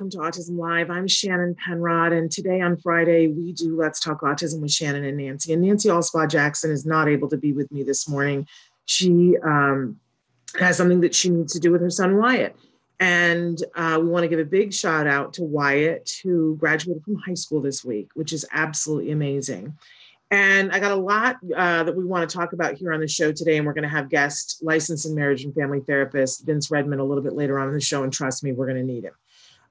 [0.00, 0.88] Welcome to Autism Live.
[0.88, 5.18] I'm Shannon Penrod, and today on Friday we do Let's Talk Autism with Shannon and
[5.18, 5.52] Nancy.
[5.52, 8.46] And Nancy Alspaugh Jackson is not able to be with me this morning.
[8.86, 10.00] She um,
[10.58, 12.56] has something that she needs to do with her son Wyatt.
[12.98, 17.16] And uh, we want to give a big shout out to Wyatt, who graduated from
[17.16, 19.76] high school this week, which is absolutely amazing.
[20.30, 23.08] And I got a lot uh, that we want to talk about here on the
[23.08, 23.58] show today.
[23.58, 27.04] And we're going to have guest licensed and marriage and family therapist Vince Redmond a
[27.04, 28.02] little bit later on in the show.
[28.02, 29.12] And trust me, we're going to need him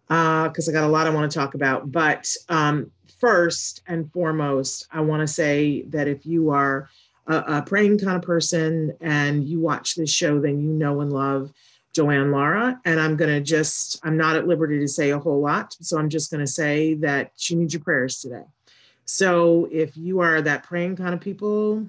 [0.09, 1.91] because uh, I got a lot I want to talk about.
[1.91, 6.89] But um, first and foremost, I want to say that if you are
[7.27, 11.13] a, a, praying kind of person and you watch this show, then you know and
[11.13, 11.53] love
[11.93, 12.81] Joanne Lara.
[12.85, 15.75] And I'm going to just, I'm not at liberty to say a whole lot.
[15.79, 18.45] So I'm just going to say that she needs your prayers today.
[19.05, 21.87] So if you are that praying kind of people,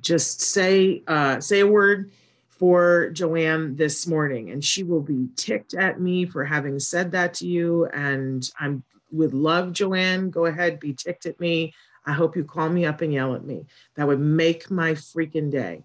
[0.00, 2.10] just say uh, say a word
[2.58, 7.34] for Joanne this morning, and she will be ticked at me for having said that
[7.34, 7.86] to you.
[7.86, 10.30] And I'm would love Joanne.
[10.30, 11.74] Go ahead, be ticked at me.
[12.04, 13.66] I hope you call me up and yell at me.
[13.94, 15.82] That would make my freaking day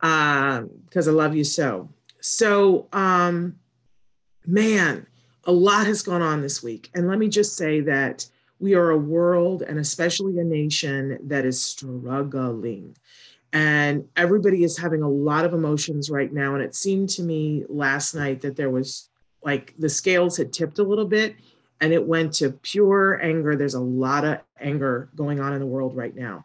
[0.00, 1.88] because uh, I love you so.
[2.20, 3.56] So, um,
[4.46, 5.06] man,
[5.44, 8.26] a lot has gone on this week, and let me just say that
[8.60, 12.96] we are a world and especially a nation that is struggling.
[13.54, 16.54] And everybody is having a lot of emotions right now.
[16.54, 19.08] And it seemed to me last night that there was
[19.42, 21.36] like the scales had tipped a little bit
[21.80, 23.54] and it went to pure anger.
[23.54, 26.44] There's a lot of anger going on in the world right now.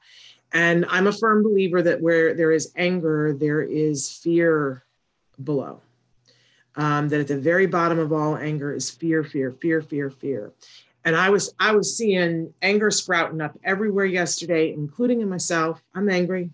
[0.54, 4.84] And I'm a firm believer that where there is anger, there is fear
[5.44, 5.82] below.
[6.76, 10.54] Um, that at the very bottom of all anger is fear, fear, fear, fear, fear
[11.06, 15.82] and I was I was seeing anger sprouting up everywhere yesterday, including in myself.
[15.96, 16.52] I'm angry.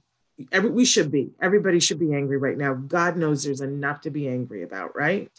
[0.51, 1.31] Every, we should be.
[1.41, 2.73] Everybody should be angry right now.
[2.73, 5.31] God knows there's enough to be angry about, right?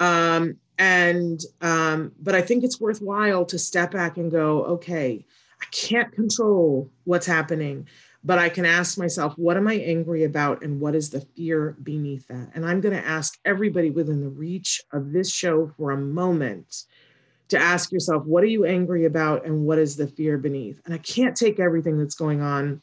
[0.00, 5.24] Um, and um, but I think it's worthwhile to step back and go, okay,
[5.60, 7.86] I can't control what's happening,
[8.24, 11.76] but I can ask myself, what am I angry about, and what is the fear
[11.82, 12.50] beneath that?
[12.54, 16.84] And I'm going to ask everybody within the reach of this show for a moment
[17.48, 20.80] to ask yourself, what are you angry about and what is the fear beneath?
[20.84, 22.82] And I can't take everything that's going on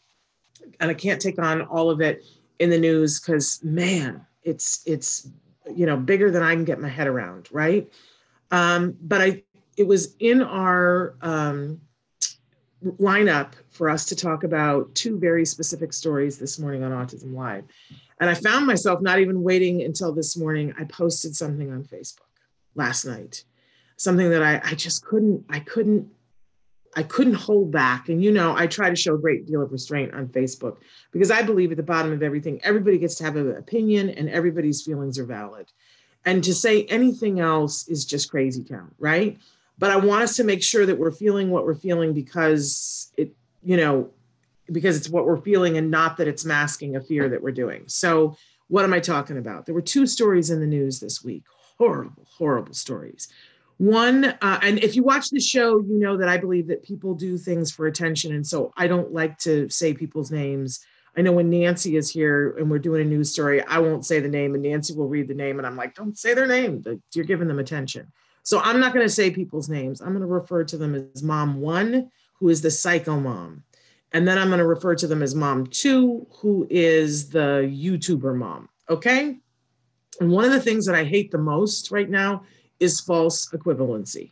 [0.82, 2.26] and I can't take on all of it
[2.60, 5.30] in the news because man, it's it's
[5.74, 7.90] you know bigger than I can get my head around, right?
[8.52, 9.44] Um, but I
[9.78, 11.80] it was in our um,
[12.84, 17.64] lineup for us to talk about two very specific stories this morning on Autism Live.
[18.20, 20.74] And I found myself not even waiting until this morning.
[20.78, 22.28] I posted something on Facebook
[22.76, 23.46] last night
[24.02, 26.08] something that I, I just couldn't, I couldn't,
[26.96, 28.10] I couldn't hold back.
[28.10, 30.78] And you know, I try to show a great deal of restraint on Facebook
[31.12, 34.30] because I believe at the bottom of everything, everybody gets to have an opinion and
[34.30, 35.72] everybody's feelings are valid.
[36.26, 39.40] And to say anything else is just crazy town, right?
[39.80, 43.34] But I want us to make sure that we're feeling what we're feeling because it,
[43.64, 44.12] you know,
[44.72, 47.84] because it's what we're feeling and not that it's masking a fear that we're doing.
[47.88, 48.38] So,
[48.68, 49.66] what am I talking about?
[49.66, 51.44] There were two stories in the news this week
[51.78, 53.28] horrible, horrible stories.
[53.82, 57.16] One, uh, and if you watch the show, you know that I believe that people
[57.16, 58.36] do things for attention.
[58.36, 60.86] And so I don't like to say people's names.
[61.18, 64.20] I know when Nancy is here and we're doing a news story, I won't say
[64.20, 65.58] the name and Nancy will read the name.
[65.58, 66.84] And I'm like, don't say their name.
[67.16, 68.06] You're giving them attention.
[68.44, 70.00] So I'm not going to say people's names.
[70.00, 73.64] I'm going to refer to them as mom one, who is the psycho mom.
[74.12, 78.36] And then I'm going to refer to them as mom two, who is the YouTuber
[78.36, 78.70] mom.
[78.92, 79.40] Okay.
[80.20, 82.44] And one of the things that I hate the most right now
[82.82, 84.32] is false equivalency.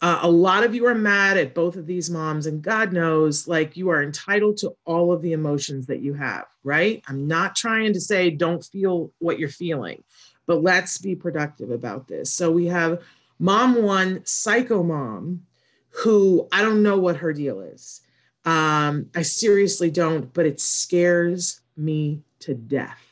[0.00, 3.48] Uh, a lot of you are mad at both of these moms, and God knows,
[3.48, 7.02] like, you are entitled to all of the emotions that you have, right?
[7.08, 10.04] I'm not trying to say don't feel what you're feeling,
[10.46, 12.32] but let's be productive about this.
[12.32, 13.02] So we have
[13.40, 15.42] mom one, psycho mom,
[15.90, 18.00] who I don't know what her deal is.
[18.44, 23.07] Um, I seriously don't, but it scares me to death.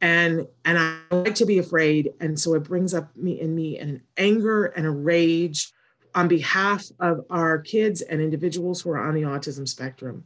[0.00, 3.78] And and I like to be afraid, and so it brings up me in me
[3.78, 5.72] an anger and a rage
[6.14, 10.24] on behalf of our kids and individuals who are on the autism spectrum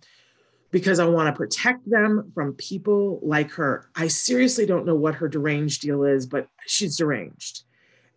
[0.73, 3.91] because I want to protect them from people like her.
[3.95, 7.65] I seriously don't know what her deranged deal is, but she's deranged.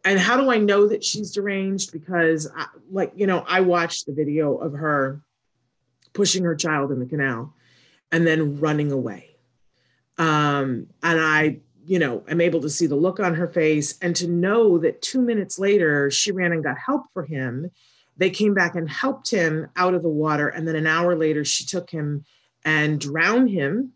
[0.06, 1.92] And how do I know that she's deranged?
[1.92, 5.22] Because, I, like, you know, I watched the video of her
[6.14, 7.54] pushing her child in the canal
[8.12, 9.35] and then running away.
[10.18, 14.16] Um, and I, you know, am able to see the look on her face and
[14.16, 17.70] to know that two minutes later, she ran and got help for him.
[18.18, 20.48] They came back and helped him out of the water.
[20.48, 22.24] And then an hour later, she took him
[22.64, 23.92] and drowned him.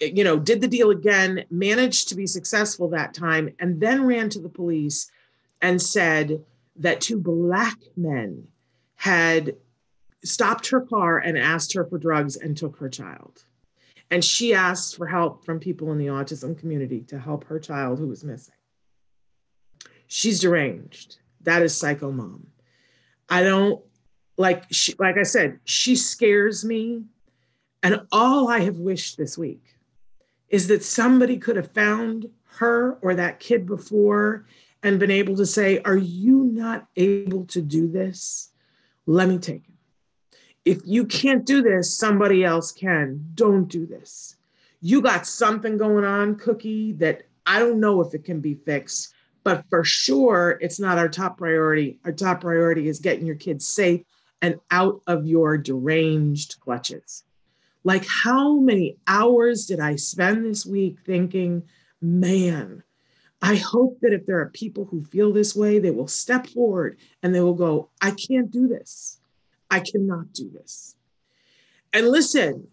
[0.00, 4.30] You know, did the deal again, managed to be successful that time, and then ran
[4.30, 5.10] to the police
[5.60, 6.42] and said
[6.76, 8.48] that two black men
[8.96, 9.54] had
[10.24, 13.44] stopped her car and asked her for drugs and took her child.
[14.10, 17.98] And she asked for help from people in the autism community to help her child
[17.98, 18.54] who was missing.
[20.06, 21.18] She's deranged.
[21.42, 22.46] That is psycho mom.
[23.28, 23.82] I don't
[24.36, 27.04] like she, like I said, she scares me.
[27.82, 29.62] And all I have wished this week
[30.48, 34.46] is that somebody could have found her or that kid before
[34.82, 38.52] and been able to say, Are you not able to do this?
[39.06, 39.75] Let me take him
[40.66, 43.24] if you can't do this, somebody else can.
[43.34, 44.36] Don't do this.
[44.82, 49.14] You got something going on, Cookie, that I don't know if it can be fixed,
[49.44, 52.00] but for sure, it's not our top priority.
[52.04, 54.02] Our top priority is getting your kids safe
[54.42, 57.22] and out of your deranged clutches.
[57.84, 61.62] Like, how many hours did I spend this week thinking,
[62.02, 62.82] man,
[63.40, 66.96] I hope that if there are people who feel this way, they will step forward
[67.22, 69.20] and they will go, I can't do this.
[69.70, 70.96] I cannot do this.
[71.92, 72.68] And listen,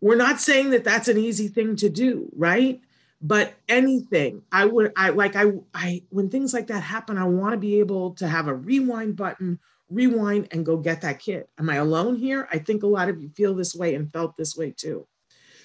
[0.00, 2.80] we're not saying that that's an easy thing to do, right?
[3.20, 7.52] But anything, I would, I like, I, I, when things like that happen, I want
[7.52, 9.58] to be able to have a rewind button,
[9.90, 11.46] rewind and go get that kid.
[11.58, 12.46] Am I alone here?
[12.52, 15.06] I think a lot of you feel this way and felt this way too.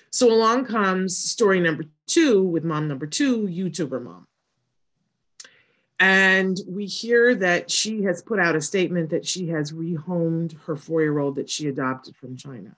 [0.10, 4.28] So along comes story number two with mom number two, YouTuber mom.
[6.03, 10.75] And we hear that she has put out a statement that she has rehomed her
[10.75, 12.75] four year old that she adopted from China.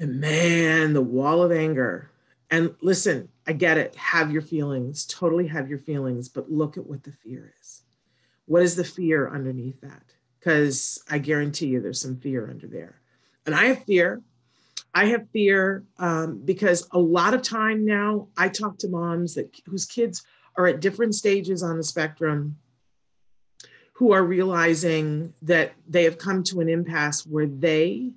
[0.00, 2.10] And man, the wall of anger.
[2.50, 3.94] And listen, I get it.
[3.94, 7.82] Have your feelings, totally have your feelings, but look at what the fear is.
[8.46, 10.02] What is the fear underneath that?
[10.40, 12.96] Because I guarantee you there's some fear under there.
[13.46, 14.22] And I have fear.
[14.92, 19.54] I have fear um, because a lot of time now I talk to moms that
[19.66, 20.24] whose kids
[20.56, 22.56] are at different stages on the spectrum
[23.94, 28.12] who are realizing that they have come to an impasse where they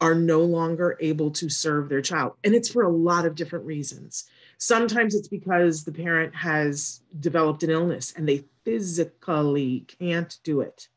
[0.00, 2.32] are no longer able to serve their child.
[2.44, 4.24] And it's for a lot of different reasons.
[4.58, 10.88] Sometimes it's because the parent has developed an illness and they physically can't do it,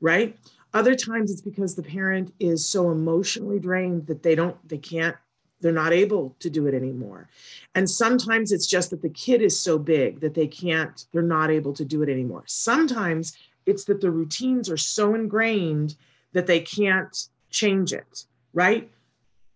[0.00, 0.38] right?
[0.74, 5.16] Other times it's because the parent is so emotionally drained that they don't, they can't
[5.62, 7.28] they're not able to do it anymore.
[7.74, 11.50] And sometimes it's just that the kid is so big that they can't, they're not
[11.50, 12.42] able to do it anymore.
[12.46, 15.94] Sometimes it's that the routines are so ingrained
[16.32, 17.16] that they can't
[17.50, 18.90] change it, right?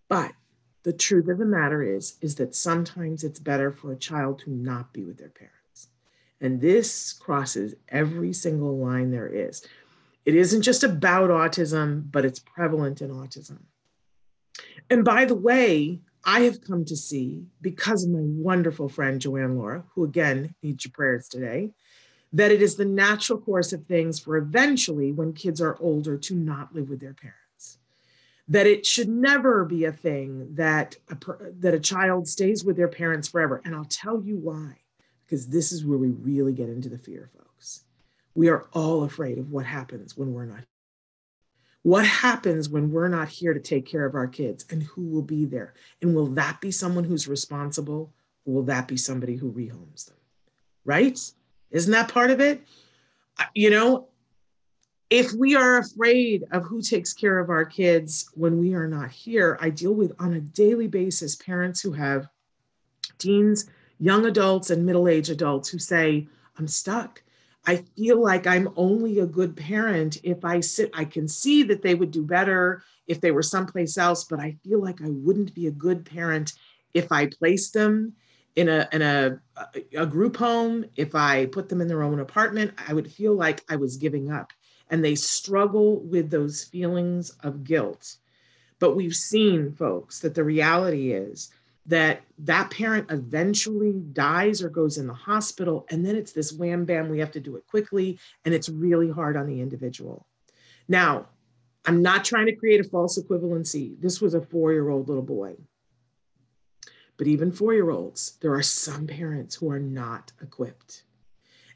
[0.07, 0.31] But
[0.83, 4.49] the truth of the matter is is that sometimes it's better for a child to
[4.49, 5.89] not be with their parents.
[6.39, 9.65] And this crosses every single line there is.
[10.25, 13.59] It isn't just about autism, but it's prevalent in autism.
[14.89, 19.57] And by the way, I have come to see, because of my wonderful friend Joanne
[19.57, 21.71] Lara, who again needs your prayers today,
[22.33, 26.35] that it is the natural course of things for eventually, when kids are older, to
[26.35, 27.77] not live with their parents.
[28.49, 31.17] That it should never be a thing that a,
[31.59, 33.61] that a child stays with their parents forever.
[33.63, 34.75] And I'll tell you why,
[35.25, 37.83] because this is where we really get into the fear, folks.
[38.35, 40.63] We are all afraid of what happens when we're not
[41.83, 45.21] what happens when we're not here to take care of our kids and who will
[45.21, 45.73] be there?
[46.01, 48.11] And will that be someone who's responsible?
[48.45, 50.17] Or will that be somebody who rehomes them?
[50.85, 51.19] Right?
[51.71, 52.61] Isn't that part of it?
[53.53, 54.07] You know,
[55.09, 59.09] if we are afraid of who takes care of our kids when we are not
[59.09, 62.27] here, I deal with on a daily basis parents who have
[63.17, 63.69] teens,
[63.99, 67.23] young adults, and middle aged adults who say, I'm stuck.
[67.67, 71.81] I feel like I'm only a good parent if I sit, I can see that
[71.81, 75.53] they would do better if they were someplace else, but I feel like I wouldn't
[75.53, 76.53] be a good parent
[76.93, 78.13] if I placed them
[78.55, 79.39] in a in a
[79.95, 83.63] a group home, if I put them in their own apartment, I would feel like
[83.69, 84.51] I was giving up.
[84.89, 88.15] And they struggle with those feelings of guilt.
[88.79, 91.49] But we've seen, folks, that the reality is
[91.87, 96.85] that that parent eventually dies or goes in the hospital and then it's this wham
[96.85, 100.25] bam we have to do it quickly and it's really hard on the individual.
[100.87, 101.27] Now
[101.85, 103.99] i'm not trying to create a false equivalency.
[103.99, 105.55] This was a four year old little boy.
[107.15, 111.03] But even four year olds there are some parents who are not equipped.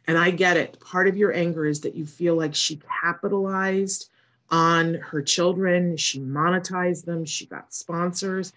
[0.08, 0.80] And i get it.
[0.82, 4.10] Part of your anger is that you feel like she capitalized
[4.50, 8.52] on her children she monetized them she got sponsors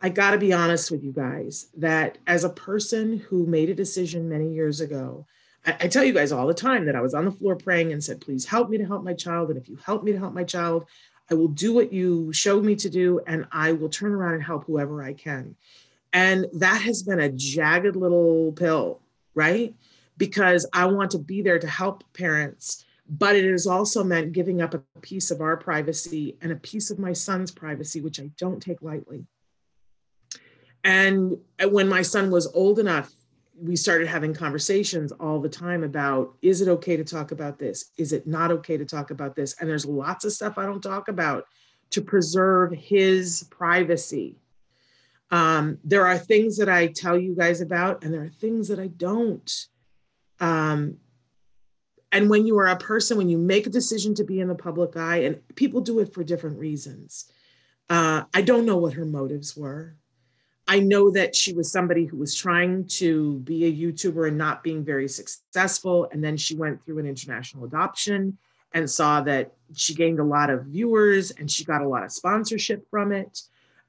[0.00, 3.74] I got to be honest with you guys that as a person who made a
[3.74, 5.26] decision many years ago,
[5.66, 7.92] I, I, tell you guys all the time that I was on the floor praying
[7.92, 9.48] and said, please help me to help my child.
[9.50, 10.86] And if you help me to help my child,
[11.30, 14.42] I will do what you showed me to do and I will turn around and
[14.42, 15.56] help whoever I can.
[16.12, 19.00] And that has been a jagged little pill,
[19.34, 19.74] right?
[20.16, 24.62] Because I want to be there to help parents, but it has also meant giving
[24.62, 28.30] up a piece of our privacy and a piece of my son's privacy, which I
[28.38, 29.26] don't take lightly.
[30.84, 33.12] And when my son was old enough,
[33.60, 37.90] we started having conversations all the time about is it okay to talk about this?
[37.96, 39.56] Is it not okay to talk about this?
[39.60, 41.44] And there's lots of stuff I don't talk about
[41.90, 44.36] to preserve his privacy.
[45.30, 48.78] Um, there are things that I tell you guys about, and there are things that
[48.78, 49.66] I don't.
[50.40, 50.98] Um,
[52.12, 54.54] and when you are a person, when you make a decision to be in the
[54.54, 57.30] public eye, and people do it for different reasons,
[57.90, 59.97] uh, I don't know what her motives were.
[60.70, 64.62] I know that she was somebody who was trying to be a YouTuber and not
[64.62, 66.08] being very successful.
[66.12, 68.36] And then she went through an international adoption
[68.74, 72.12] and saw that she gained a lot of viewers and she got a lot of
[72.12, 73.40] sponsorship from it.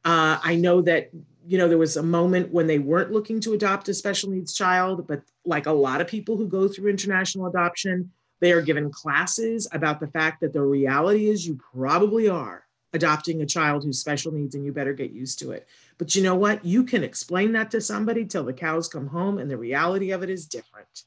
[0.06, 1.10] Uh, I know that,
[1.46, 4.54] you know, there was a moment when they weren't looking to adopt a special needs
[4.54, 8.10] child, but like a lot of people who go through international adoption,
[8.40, 13.42] they are given classes about the fact that the reality is you probably are adopting
[13.42, 15.68] a child who's special needs and you better get used to it.
[16.00, 16.66] But you know what?
[16.66, 20.24] You can explain that to somebody till the cows come home and the reality of
[20.24, 21.04] it is different.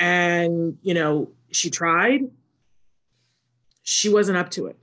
[0.00, 2.22] And, you know, she tried.
[3.82, 4.76] She wasn't up to it.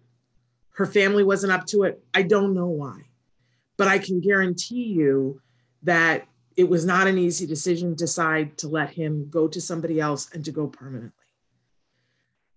[0.71, 2.01] Her family wasn't up to it.
[2.13, 3.01] I don't know why.
[3.75, 5.41] But I can guarantee you
[5.83, 9.99] that it was not an easy decision to decide to let him go to somebody
[9.99, 11.11] else and to go permanently.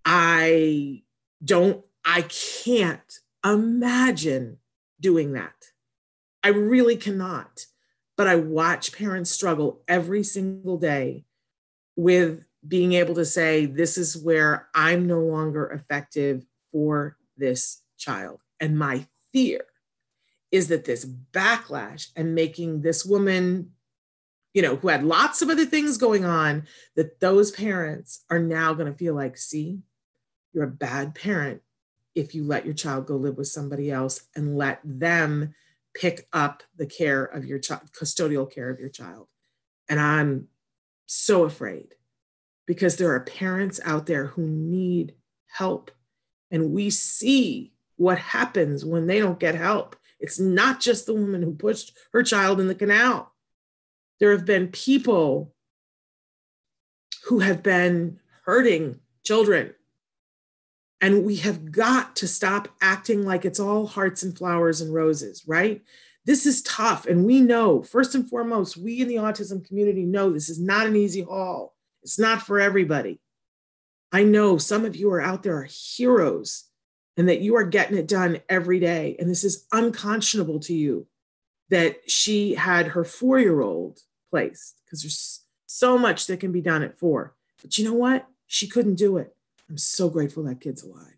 [0.04, 1.02] I
[1.44, 4.58] don't, I can't imagine
[5.00, 5.69] doing that.
[6.42, 7.66] I really cannot.
[8.16, 11.25] But I watch parents struggle every single day
[11.97, 18.40] with being able to say, this is where I'm no longer effective for this child.
[18.61, 19.64] And my fear
[20.50, 23.70] is that this backlash and making this woman,
[24.52, 26.66] you know, who had lots of other things going on,
[26.97, 29.80] that those parents are now going to feel like, see,
[30.52, 31.62] you're a bad parent
[32.14, 35.54] if you let your child go live with somebody else and let them
[35.94, 39.26] pick up the care of your child, custodial care of your child.
[39.88, 40.49] And I'm
[41.06, 41.94] so afraid
[42.66, 45.14] because there are parents out there who need
[45.49, 45.90] help.
[46.50, 49.97] And we see what happens when they don't get help.
[50.20, 53.32] It's not just the woman who pushed her child in the canal.
[54.20, 55.54] There have been people
[57.25, 59.75] who have been hurting children
[61.00, 65.42] and we have got to stop acting like it's all hearts and flowers and roses,
[65.47, 65.83] right?
[66.26, 67.07] This is tough.
[67.07, 70.87] And we know, first and foremost, we in the autism community know this is not
[70.87, 71.75] an easy haul.
[72.02, 73.21] It's not for everybody.
[74.12, 76.64] I know some of you are out there are heroes
[77.16, 79.16] and that you are getting it done every day.
[79.19, 81.07] And this is unconscionable to you
[81.71, 86.61] that she had her four year old placed because there's so much that can be
[86.61, 87.35] done at four.
[87.62, 88.26] But you know what?
[88.47, 89.35] She couldn't do it.
[89.70, 91.16] I'm so grateful that kid's alive.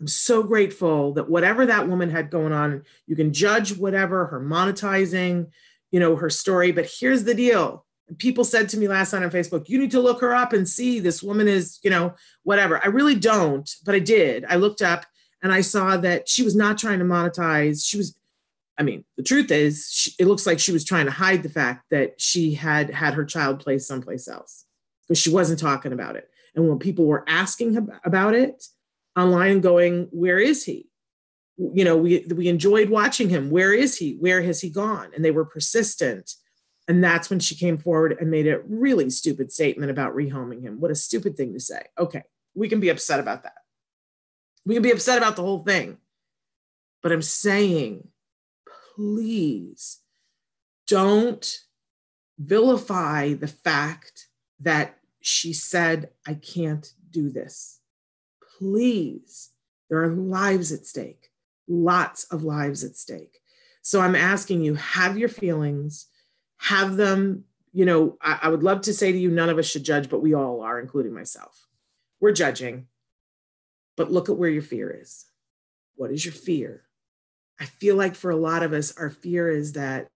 [0.00, 4.40] I'm so grateful that whatever that woman had going on, you can judge whatever her
[4.40, 5.50] monetizing,
[5.90, 6.72] you know, her story.
[6.72, 7.84] But here's the deal.
[8.18, 10.68] People said to me last night on Facebook, you need to look her up and
[10.68, 12.14] see this woman is, you know,
[12.44, 12.82] whatever.
[12.82, 14.44] I really don't, but I did.
[14.48, 15.04] I looked up
[15.42, 17.86] and I saw that she was not trying to monetize.
[17.86, 18.16] She was,
[18.78, 21.48] I mean, the truth is, she, it looks like she was trying to hide the
[21.48, 24.64] fact that she had had her child placed someplace else
[25.02, 26.30] because she wasn't talking about it.
[26.56, 28.64] And when people were asking about it
[29.16, 30.88] online, going, Where is he?
[31.58, 33.50] You know, we, we enjoyed watching him.
[33.50, 34.14] Where is he?
[34.14, 35.10] Where has he gone?
[35.14, 36.32] And they were persistent.
[36.88, 40.80] And that's when she came forward and made a really stupid statement about rehoming him.
[40.80, 41.82] What a stupid thing to say.
[41.98, 42.22] Okay,
[42.54, 43.54] we can be upset about that.
[44.64, 45.98] We can be upset about the whole thing.
[47.02, 48.08] But I'm saying,
[48.94, 49.98] please
[50.86, 51.60] don't
[52.38, 54.26] vilify the fact
[54.60, 54.95] that
[55.26, 57.80] she said, I can't do this.
[58.58, 59.50] Please,
[59.90, 61.30] there are lives at stake,
[61.66, 63.40] lots of lives at stake.
[63.82, 66.06] So I'm asking you, have your feelings,
[66.58, 67.42] have them,
[67.72, 70.08] you know, I, I would love to say to you, none of us should judge,
[70.08, 71.66] but we all are, including myself.
[72.20, 72.86] We're judging,
[73.96, 75.24] but look at where your fear is.
[75.96, 76.84] What is your fear?
[77.58, 80.06] I feel like for a lot of us, our fear is that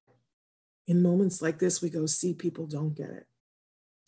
[0.86, 3.26] in moments like this, we go see people don't get it.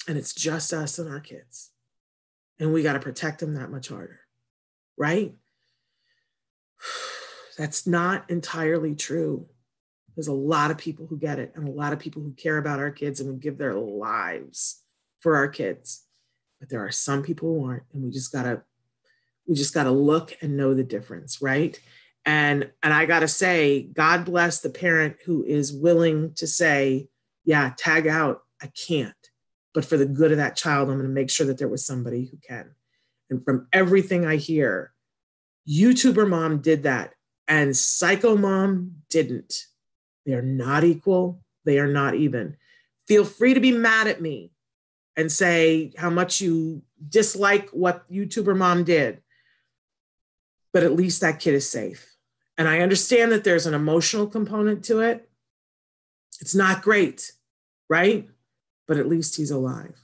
[0.08, 1.70] And it's just us and our kids.
[2.58, 4.20] And we got to protect them that much harder,
[4.96, 5.34] right?
[7.58, 9.46] That's not entirely true.
[10.16, 12.58] There's a lot of people who get it and a lot of people who care
[12.58, 14.82] about our kids and would give their lives
[15.20, 16.04] for our kids.
[16.60, 18.62] But there are some people who aren't, and we just gotta,
[19.46, 21.78] we just gotta look and know the difference, right?
[22.24, 27.08] And and I gotta say, God bless the parent who is willing to say,
[27.44, 29.14] yeah, tag out, I can't.
[29.74, 32.26] But for the good of that child, I'm gonna make sure that there was somebody
[32.26, 32.74] who can.
[33.30, 34.92] And from everything I hear,
[35.68, 37.14] YouTuber mom did that
[37.48, 39.66] and psycho mom didn't
[40.26, 41.42] they are not equal.
[41.64, 42.56] They are not even.
[43.08, 44.52] Feel free to be mad at me
[45.16, 49.20] and say how much you dislike what YouTuber mom did.
[50.72, 52.14] But at least that kid is safe.
[52.56, 55.28] And I understand that there's an emotional component to it.
[56.40, 57.32] It's not great,
[57.88, 58.28] right?
[58.86, 59.94] But at least he's alive.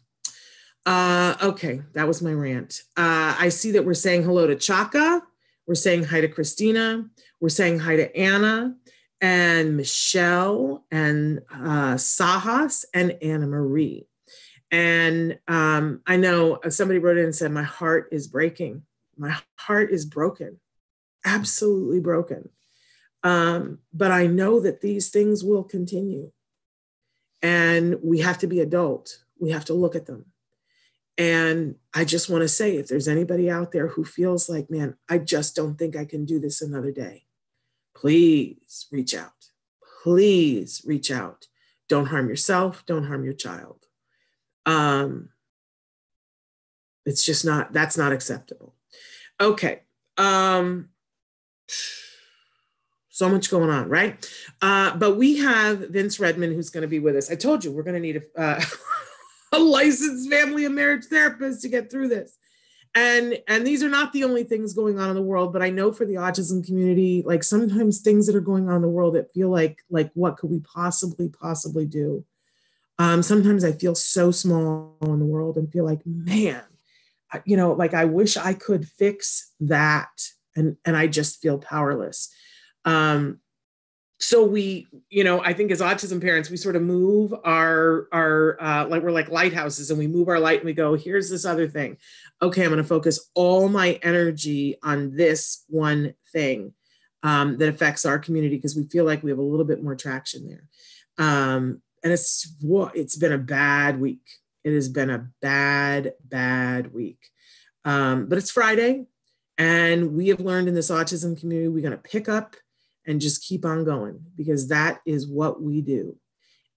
[0.86, 2.82] Uh, okay, that was my rant.
[2.96, 5.22] Uh, I see that we're saying hello to Chaka.
[5.66, 7.04] We're saying hi to Christina.
[7.40, 8.74] We're saying hi to Anna
[9.20, 14.06] and Michelle and uh, Sahas and Anna Marie.
[14.70, 18.82] And um, I know somebody wrote in and said, My heart is breaking.
[19.16, 20.60] My heart is broken,
[21.24, 22.48] absolutely broken.
[23.24, 26.30] Um, but I know that these things will continue.
[27.42, 30.26] And we have to be adult, we have to look at them.
[31.16, 34.96] And I just want to say if there's anybody out there who feels like, man,
[35.08, 37.24] I just don't think I can do this another day,
[37.94, 39.32] please reach out.
[40.02, 41.48] Please reach out.
[41.88, 43.86] Don't harm yourself, don't harm your child.
[44.64, 45.30] Um,
[47.04, 48.74] it's just not, that's not acceptable.
[49.40, 49.80] Okay.
[50.16, 50.90] Um,
[53.18, 54.30] so much going on, right?
[54.62, 57.30] Uh, but we have Vince Redmond who's going to be with us.
[57.30, 58.60] I told you we're going to need a, uh,
[59.52, 62.38] a licensed family and marriage therapist to get through this
[62.94, 65.70] and and these are not the only things going on in the world but i
[65.70, 69.14] know for the autism community like sometimes things that are going on in the world
[69.14, 72.24] that feel like like what could we possibly possibly do
[72.98, 76.62] um, sometimes i feel so small in the world and feel like man
[77.44, 82.32] you know like i wish i could fix that and and i just feel powerless
[82.84, 83.40] um,
[84.20, 88.60] so we you know i think as autism parents we sort of move our our
[88.60, 91.44] uh, like we're like lighthouses and we move our light and we go here's this
[91.44, 91.96] other thing.
[92.42, 96.72] Okay i'm going to focus all my energy on this one thing
[97.22, 99.96] um, that affects our community because we feel like we have a little bit more
[99.96, 100.64] traction there.
[101.18, 104.22] Um, and it's what it's been a bad week.
[104.62, 107.18] It has been a bad bad week.
[107.84, 109.06] Um, but it's friday
[109.56, 112.56] and we have learned in this autism community we're going to pick up
[113.08, 116.16] and just keep on going because that is what we do.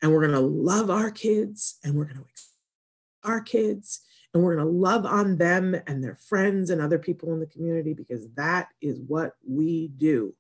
[0.02, 2.26] And we're going to love our kids and we're going to
[3.24, 4.02] our kids
[4.34, 7.46] and we're going to love on them and their friends and other people in the
[7.46, 10.34] community because that is what we do.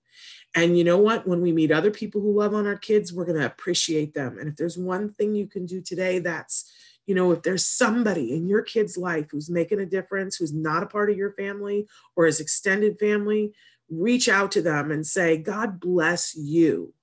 [0.56, 1.27] And you know what?
[1.27, 4.39] When we meet other people who love on our kids, we're going to appreciate them.
[4.39, 6.71] And if there's one thing you can do today, that's,
[7.06, 10.84] you know, if there's somebody in your kid's life who's making a difference, who's not
[10.84, 13.54] a part of your family or his extended family,
[13.91, 16.93] reach out to them and say, God bless you.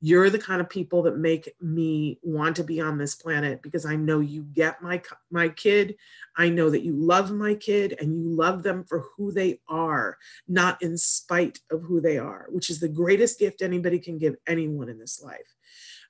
[0.00, 3.84] You're the kind of people that make me want to be on this planet because
[3.84, 5.96] I know you get my my kid.
[6.36, 10.16] I know that you love my kid and you love them for who they are,
[10.46, 14.36] not in spite of who they are, which is the greatest gift anybody can give
[14.46, 15.56] anyone in this life.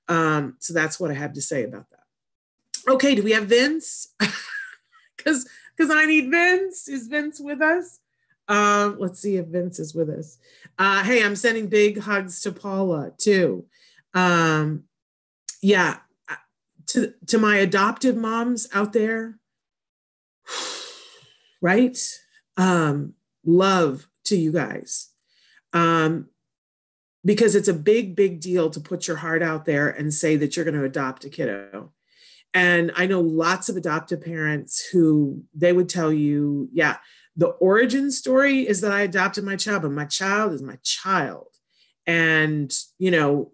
[0.07, 2.92] Um, so that's what I have to say about that.
[2.92, 4.14] Okay, do we have Vince?
[5.18, 6.88] Because because I need Vince.
[6.88, 8.01] Is Vince with us?
[8.48, 10.38] Um, let's see if Vince is with us.
[10.78, 13.66] Uh, hey, I'm sending big hugs to Paula too.
[14.14, 14.84] Um,
[15.62, 16.37] yeah, uh,
[16.88, 19.38] to to my adoptive moms out there,
[21.61, 21.98] right?
[22.56, 25.11] Um, love to you guys.
[25.72, 26.28] Um,
[27.24, 30.56] because it's a big, big deal to put your heart out there and say that
[30.56, 31.92] you're going to adopt a kiddo.
[32.54, 36.96] And I know lots of adoptive parents who they would tell you, yeah,
[37.38, 41.46] the origin story is that I adopted my child, but my child is my child.
[42.05, 43.51] And, you know,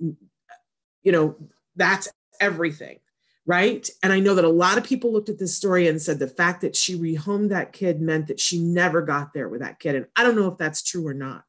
[1.03, 1.37] you know,
[1.77, 2.09] that's
[2.41, 2.99] everything.
[3.47, 3.87] Right.
[4.03, 6.27] And I know that a lot of people looked at this story and said the
[6.27, 9.97] fact that she rehomed that kid meant that she never got there with that kid.
[9.97, 11.45] And I don't know if that's true or not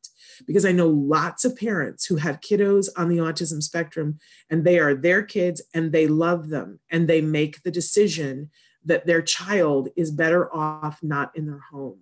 [0.46, 4.20] because I know lots of parents who have kiddos on the autism spectrum
[4.50, 8.50] and they are their kids and they love them and they make the decision
[8.84, 12.00] that their child is better off not in their home.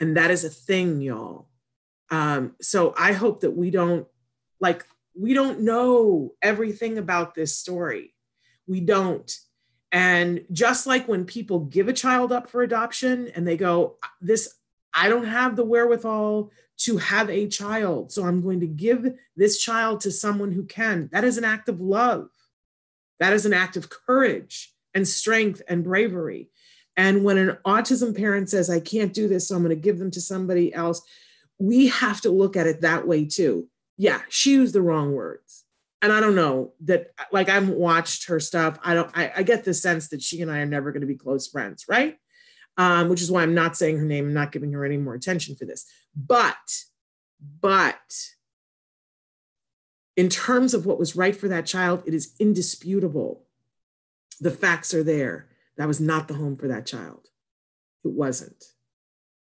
[0.00, 1.48] And that is a thing, y'all.
[2.10, 4.06] Um, so I hope that we don't
[4.60, 4.84] like,
[5.18, 8.14] we don't know everything about this story.
[8.66, 9.30] We don't.
[9.92, 14.54] And just like when people give a child up for adoption and they go, This,
[14.92, 18.10] I don't have the wherewithal to have a child.
[18.12, 21.08] So I'm going to give this child to someone who can.
[21.12, 22.28] That is an act of love.
[23.20, 26.50] That is an act of courage and strength and bravery.
[26.96, 29.98] And when an autism parent says, I can't do this, so I'm going to give
[29.98, 31.02] them to somebody else,
[31.58, 33.68] we have to look at it that way too.
[33.96, 35.64] Yeah, she used the wrong words.
[36.02, 38.78] And I don't know that, like, I've watched her stuff.
[38.84, 41.06] I don't, I, I get the sense that she and I are never going to
[41.06, 42.18] be close friends, right?
[42.76, 45.14] um, which is why I'm not saying her name, I'm not giving her any more
[45.14, 45.86] attention for this.
[46.16, 46.56] But,
[47.60, 47.94] but
[50.16, 53.44] in terms of what was right for that child, it is indisputable.
[54.40, 55.46] The facts are there.
[55.76, 57.28] That was not the home for that child.
[58.04, 58.64] It wasn't.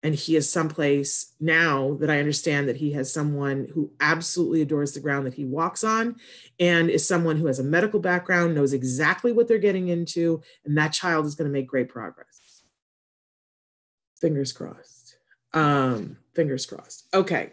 [0.05, 4.93] And he is someplace now that I understand that he has someone who absolutely adores
[4.93, 6.17] the ground that he walks on
[6.59, 10.77] and is someone who has a medical background, knows exactly what they're getting into, and
[10.77, 12.65] that child is going to make great progress.
[14.21, 15.17] Fingers crossed.
[15.55, 17.07] Um, fingers crossed.
[17.15, 17.53] Okay.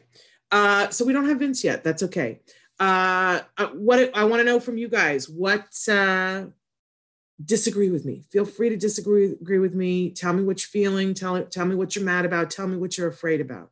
[0.51, 1.83] Uh, so we don't have Vince yet.
[1.83, 2.41] That's okay.
[2.79, 6.45] Uh, uh what I want to know from you guys, what uh,
[7.43, 8.23] disagree with me?
[8.31, 10.11] Feel free to disagree agree with me.
[10.11, 11.13] Tell me what you're feeling.
[11.13, 12.49] Tell tell me what you're mad about.
[12.49, 13.71] Tell me what you're afraid about.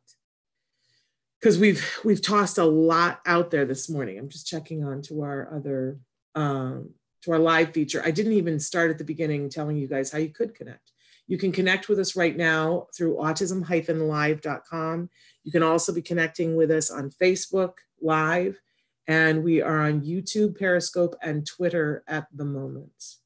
[1.40, 4.18] Because we've we've tossed a lot out there this morning.
[4.18, 5.98] I'm just checking on to our other
[6.34, 6.90] um,
[7.22, 8.02] to our live feature.
[8.04, 10.92] I didn't even start at the beginning telling you guys how you could connect.
[11.26, 15.10] You can connect with us right now through autism-live.com.
[15.44, 18.58] You can also be connecting with us on Facebook Live,
[19.06, 23.17] and we are on YouTube, Periscope, and Twitter at the moment.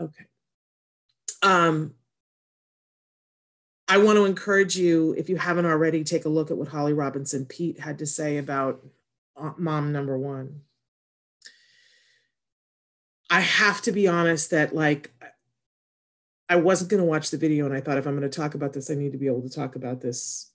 [0.00, 0.24] Okay.
[1.42, 1.94] Um,
[3.88, 6.92] I want to encourage you, if you haven't already, take a look at what Holly
[6.92, 8.86] Robinson Peete had to say about
[9.36, 10.62] uh, mom number one.
[13.28, 15.12] I have to be honest that, like,
[16.48, 18.54] I wasn't going to watch the video, and I thought if I'm going to talk
[18.54, 20.50] about this, I need to be able to talk about this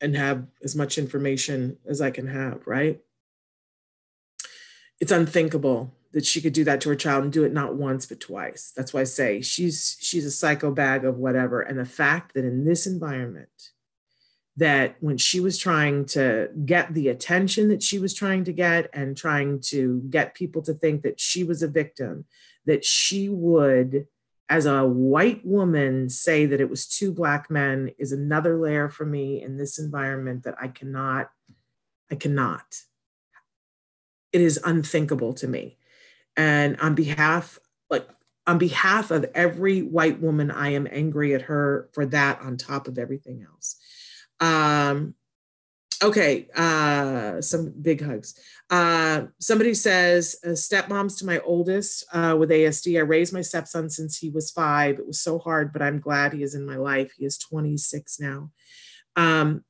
[0.00, 3.00] and have as much information as I can have, right?
[5.00, 8.06] It's unthinkable that she could do that to her child and do it not once
[8.06, 8.72] but twice.
[8.74, 11.60] That's why I say she's she's a psycho bag of whatever.
[11.60, 13.48] And the fact that in this environment,
[14.56, 18.88] that when she was trying to get the attention that she was trying to get
[18.92, 22.24] and trying to get people to think that she was a victim,
[22.64, 24.06] that she would
[24.48, 29.04] as a white woman say that it was two black men is another layer for
[29.04, 31.30] me in this environment that I cannot,
[32.08, 32.82] I cannot.
[34.32, 35.78] It is unthinkable to me.
[36.36, 37.58] And on behalf,
[37.90, 38.08] like
[38.46, 42.88] on behalf of every white woman, I am angry at her for that on top
[42.88, 43.76] of everything else.
[44.40, 45.14] Um,
[46.04, 48.38] Okay, uh, some big hugs.
[48.68, 52.98] Uh, somebody says, uh, stepmoms to my oldest uh, with ASD.
[52.98, 54.98] I raised my stepson since he was five.
[54.98, 57.12] It was so hard, but I'm glad he is in my life.
[57.16, 58.50] He is 26 now.
[59.16, 59.64] Um,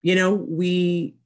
[0.00, 1.16] you know, we,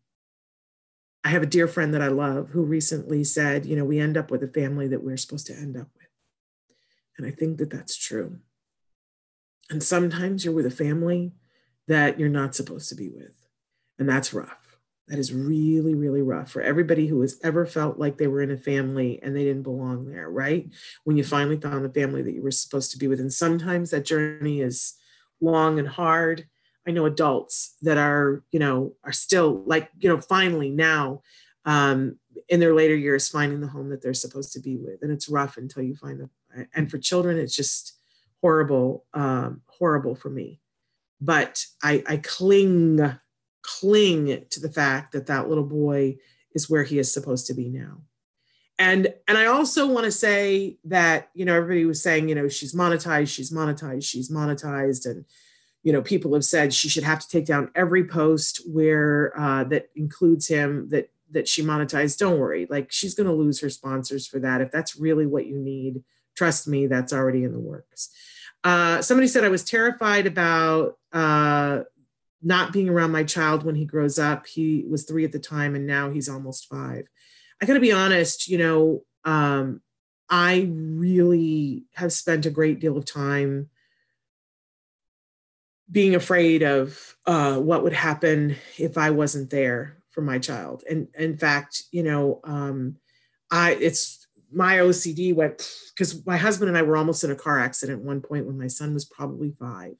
[1.26, 4.16] I have a dear friend that I love who recently said, you know, we end
[4.16, 6.06] up with a family that we're supposed to end up with.
[7.18, 8.38] And I think that that's true.
[9.68, 11.32] And sometimes you're with a family
[11.88, 13.32] that you're not supposed to be with
[13.98, 14.78] and that's rough.
[15.08, 18.52] That is really, really rough for everybody who has ever felt like they were in
[18.52, 20.70] a family and they didn't belong there, right?
[21.02, 23.18] When you finally found the family that you were supposed to be with.
[23.18, 24.94] And sometimes that journey is
[25.40, 26.46] long and hard.
[26.86, 31.22] I know adults that are, you know, are still like, you know, finally now
[31.64, 32.18] um,
[32.48, 35.02] in their later years finding the home that they're supposed to be with.
[35.02, 36.30] And it's rough until you find them.
[36.74, 37.98] And for children, it's just
[38.40, 40.60] horrible, um, horrible for me.
[41.20, 43.18] But I, I cling
[43.62, 46.16] cling to the fact that that little boy
[46.54, 47.98] is where he is supposed to be now
[48.78, 52.48] and and i also want to say that you know everybody was saying you know
[52.48, 55.24] she's monetized she's monetized she's monetized and
[55.86, 59.62] you know, people have said she should have to take down every post where uh,
[59.62, 62.18] that includes him that that she monetized.
[62.18, 64.60] Don't worry, like she's going to lose her sponsors for that.
[64.60, 66.02] If that's really what you need,
[66.34, 68.10] trust me, that's already in the works.
[68.64, 71.82] Uh, somebody said I was terrified about uh,
[72.42, 74.48] not being around my child when he grows up.
[74.48, 77.06] He was three at the time, and now he's almost five.
[77.62, 79.82] I got to be honest, you know, um,
[80.28, 83.70] I really have spent a great deal of time
[85.90, 90.82] being afraid of uh, what would happen if I wasn't there for my child.
[90.88, 92.96] And in fact, you know, um,
[93.50, 97.60] I it's my OCD went because my husband and I were almost in a car
[97.60, 99.94] accident one point when my son was probably five.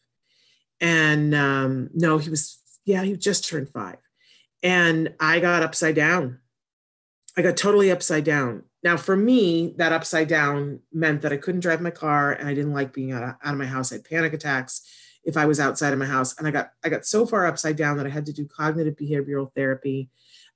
[0.80, 3.98] And um, no, he was, yeah, he just turned five.
[4.62, 6.40] And I got upside down.
[7.36, 8.62] I got totally upside down.
[8.82, 12.54] Now, for me, that upside down meant that I couldn't drive my car and I
[12.54, 13.92] didn't like being out of, out of my house.
[13.92, 14.82] I had panic attacks
[15.26, 16.38] if I was outside of my house.
[16.38, 18.96] And I got I got so far upside down that I had to do cognitive
[18.96, 20.08] behavioral therapy.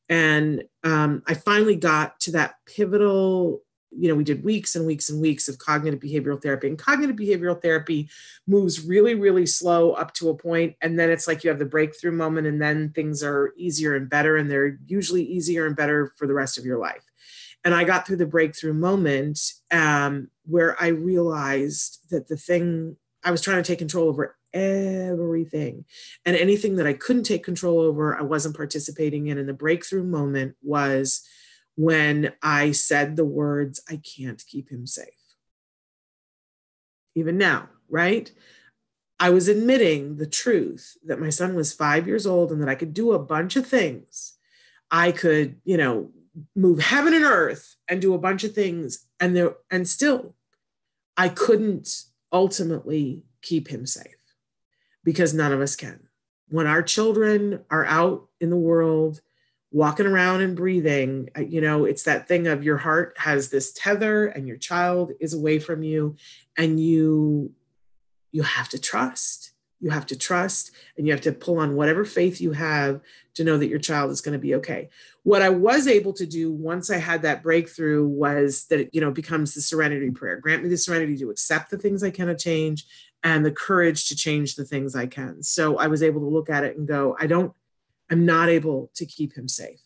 [0.09, 5.09] And um, I finally got to that pivotal, you know, we did weeks and weeks
[5.09, 6.69] and weeks of cognitive behavioral therapy.
[6.69, 8.09] And cognitive behavioral therapy
[8.47, 11.65] moves really, really slow up to a point, And then it's like you have the
[11.65, 14.37] breakthrough moment, and then things are easier and better.
[14.37, 17.05] And they're usually easier and better for the rest of your life.
[17.65, 19.39] And I got through the breakthrough moment
[19.71, 25.85] um, where I realized that the thing I was trying to take control over everything.
[26.25, 29.39] And anything that I couldn't take control over, I wasn't participating in.
[29.39, 31.27] And the breakthrough moment was
[31.77, 35.09] when I said the words, I can't keep him safe.
[37.15, 38.31] Even now, right?
[39.19, 42.75] I was admitting the truth that my son was five years old and that I
[42.75, 44.35] could do a bunch of things.
[44.91, 46.11] I could, you know,
[46.57, 49.07] move heaven and earth and do a bunch of things.
[49.19, 50.35] And there, and still,
[51.17, 54.20] I couldn't ultimately keep him safe
[55.05, 56.01] because none of us can.
[56.49, 59.21] When our children are out in the world,
[59.71, 63.73] walking around and breathing, uh, you know, it's that thing of your heart has this
[63.73, 66.17] tether and your child is away from you
[66.57, 67.53] and you
[68.33, 69.53] you have to trust.
[69.81, 73.01] You have to trust and you have to pull on whatever faith you have
[73.35, 74.91] to know that your child is going to be okay.
[75.23, 79.01] What I was able to do once I had that breakthrough was that it, you
[79.01, 80.37] know, becomes the serenity prayer.
[80.37, 82.87] Grant me the serenity to accept the things I cannot change
[83.23, 85.43] and the courage to change the things I can.
[85.43, 87.53] So I was able to look at it and go, I don't,
[88.11, 89.81] I'm not able to keep him safe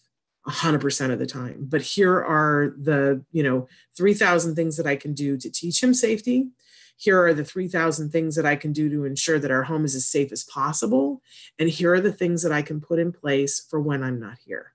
[0.46, 1.66] 100% of the time.
[1.68, 5.94] But here are the, you know, 3,000 things that I can do to teach him
[5.94, 6.48] safety.
[6.96, 9.96] Here are the 3,000 things that I can do to ensure that our home is
[9.96, 11.22] as safe as possible.
[11.58, 14.38] And here are the things that I can put in place for when I'm not
[14.44, 14.72] here.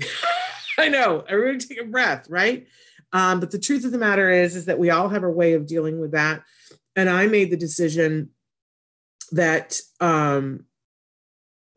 [0.78, 2.66] I know, everybody take a breath, right?
[3.12, 5.54] Um, but the truth of the matter is, is that we all have our way
[5.54, 6.42] of dealing with that.
[6.96, 8.30] And I made the decision
[9.32, 10.66] that um,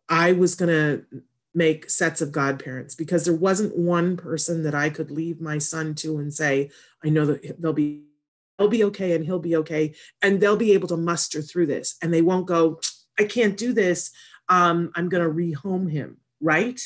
[0.10, 1.24] I was going to
[1.56, 5.94] make sets of godparents because there wasn't one person that I could leave my son
[5.96, 6.72] to and say,
[7.04, 8.06] I know that they'll be
[8.58, 11.96] they'll be okay and he'll be okay and they'll be able to muster through this
[12.02, 12.80] and they won't go,
[13.20, 14.12] I can't do this.
[14.48, 16.80] Um, I'm going to rehome him, right?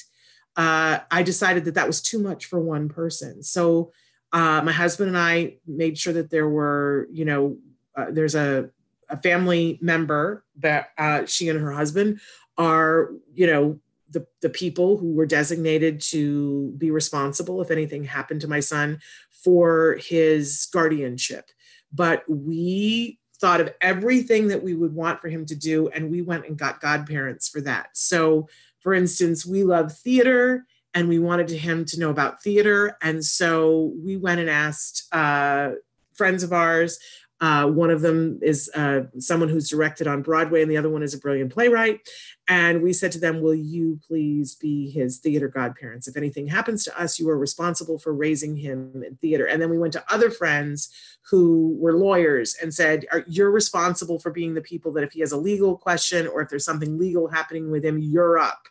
[0.56, 3.44] Uh, I decided that that was too much for one person.
[3.44, 3.92] So
[4.38, 7.58] uh, my husband and I made sure that there were, you know,
[7.96, 8.70] uh, there's a,
[9.10, 12.20] a family member that uh, she and her husband
[12.56, 13.80] are, you know,
[14.12, 19.00] the, the people who were designated to be responsible if anything happened to my son
[19.44, 21.50] for his guardianship.
[21.92, 26.22] But we thought of everything that we would want for him to do, and we
[26.22, 27.88] went and got godparents for that.
[27.94, 28.50] So,
[28.82, 32.98] for instance, we love theater and we wanted him to know about theater.
[33.04, 35.74] And so we went and asked uh,
[36.16, 36.98] friends of ours.
[37.40, 41.04] Uh, one of them is uh, someone who's directed on Broadway, and the other one
[41.04, 42.00] is a brilliant playwright.
[42.48, 46.08] And we said to them, Will you please be his theater godparents?
[46.08, 49.46] If anything happens to us, you are responsible for raising him in theater.
[49.46, 50.90] And then we went to other friends
[51.30, 55.32] who were lawyers and said, You're responsible for being the people that if he has
[55.32, 58.68] a legal question or if there's something legal happening with him, you're up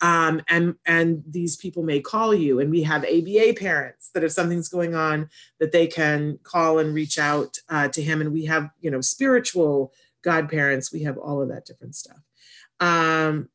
[0.00, 4.32] um, and and these people may call you and we have aba parents that if
[4.32, 8.20] something's going on that they can call and reach out uh, to him.
[8.20, 10.92] And we have you know spiritual godparents.
[10.92, 12.20] We have all of that different stuff.
[12.80, 13.48] Um,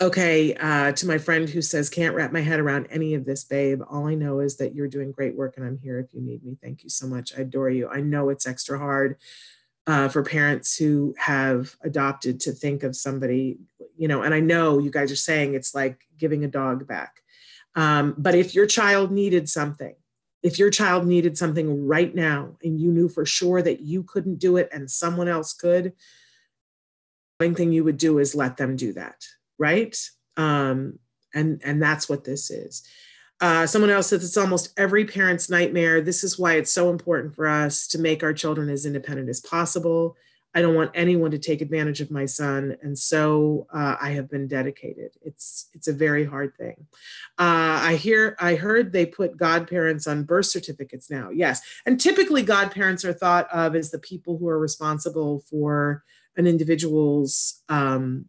[0.00, 3.44] okay uh, to my friend who says can't wrap my head around any of this
[3.44, 3.80] babe.
[3.90, 6.44] All i know is that you're doing great work and i'm here if you need
[6.44, 6.58] me.
[6.62, 7.32] Thank you so much.
[7.36, 7.88] I adore you.
[7.88, 9.16] I know it's extra hard
[9.88, 13.58] uh, for parents who have adopted to think of somebody,
[13.96, 17.22] you know, and I know you guys are saying it's like giving a dog back.
[17.74, 19.96] Um, but if your child needed something
[20.42, 24.38] if your child needed something right now and you knew for sure that you couldn't
[24.38, 25.92] do it and someone else could,
[27.38, 29.24] one thing you would do is let them do that,
[29.58, 29.96] right?
[30.36, 30.98] Um,
[31.34, 32.82] and and that's what this is.
[33.40, 36.00] Uh, someone else says it's almost every parent's nightmare.
[36.00, 39.40] This is why it's so important for us to make our children as independent as
[39.40, 40.16] possible.
[40.54, 44.30] I don't want anyone to take advantage of my son, and so uh, I have
[44.30, 45.12] been dedicated.
[45.22, 46.86] It's it's a very hard thing.
[47.38, 51.28] Uh, I hear I heard they put godparents on birth certificates now.
[51.30, 56.02] Yes, and typically godparents are thought of as the people who are responsible for
[56.36, 58.24] an individual's um,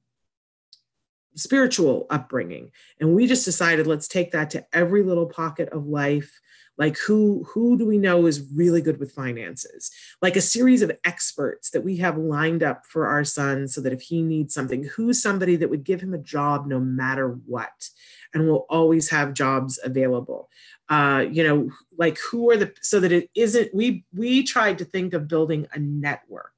[1.39, 6.39] spiritual upbringing, and we just decided let's take that to every little pocket of life.
[6.77, 9.91] Like who who do we know is really good with finances?
[10.21, 13.91] Like a series of experts that we have lined up for our son so that
[13.91, 17.89] if he needs something who's somebody that would give him a job no matter what?
[18.33, 20.49] And will always have jobs available.
[20.87, 24.85] Uh, you know like who are the so that it isn't we we tried to
[24.85, 26.53] think of building a network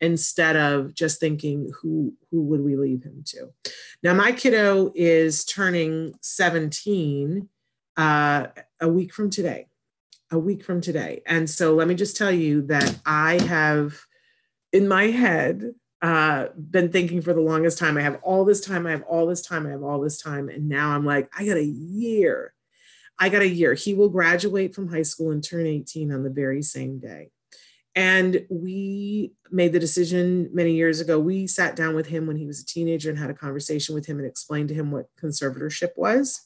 [0.00, 3.52] instead of just thinking who who would we leave him to
[4.02, 7.48] now my kiddo is turning 17
[7.96, 8.46] uh,
[8.80, 9.66] a week from today.
[10.30, 11.22] A week from today.
[11.26, 14.00] And so let me just tell you that I have
[14.72, 18.86] in my head uh, been thinking for the longest time I have all this time,
[18.86, 20.48] I have all this time, I have all this time.
[20.48, 22.54] And now I'm like, I got a year.
[23.18, 23.74] I got a year.
[23.74, 27.32] He will graduate from high school and turn 18 on the very same day.
[27.96, 31.18] And we made the decision many years ago.
[31.18, 34.06] We sat down with him when he was a teenager and had a conversation with
[34.06, 36.40] him and explained to him what conservatorship was.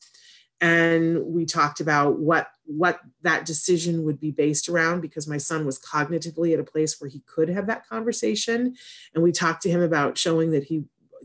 [0.61, 5.67] And we talked about what what that decision would be based around because my son
[5.67, 8.75] was cognitively at a place where he could have that conversation.
[9.15, 10.85] And we talked to him about showing that he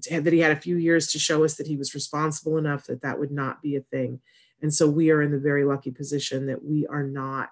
[0.10, 3.01] that he had a few years to show us that he was responsible enough that
[3.01, 4.19] that would not be a thing.
[4.62, 7.51] And so we are in the very lucky position that we are not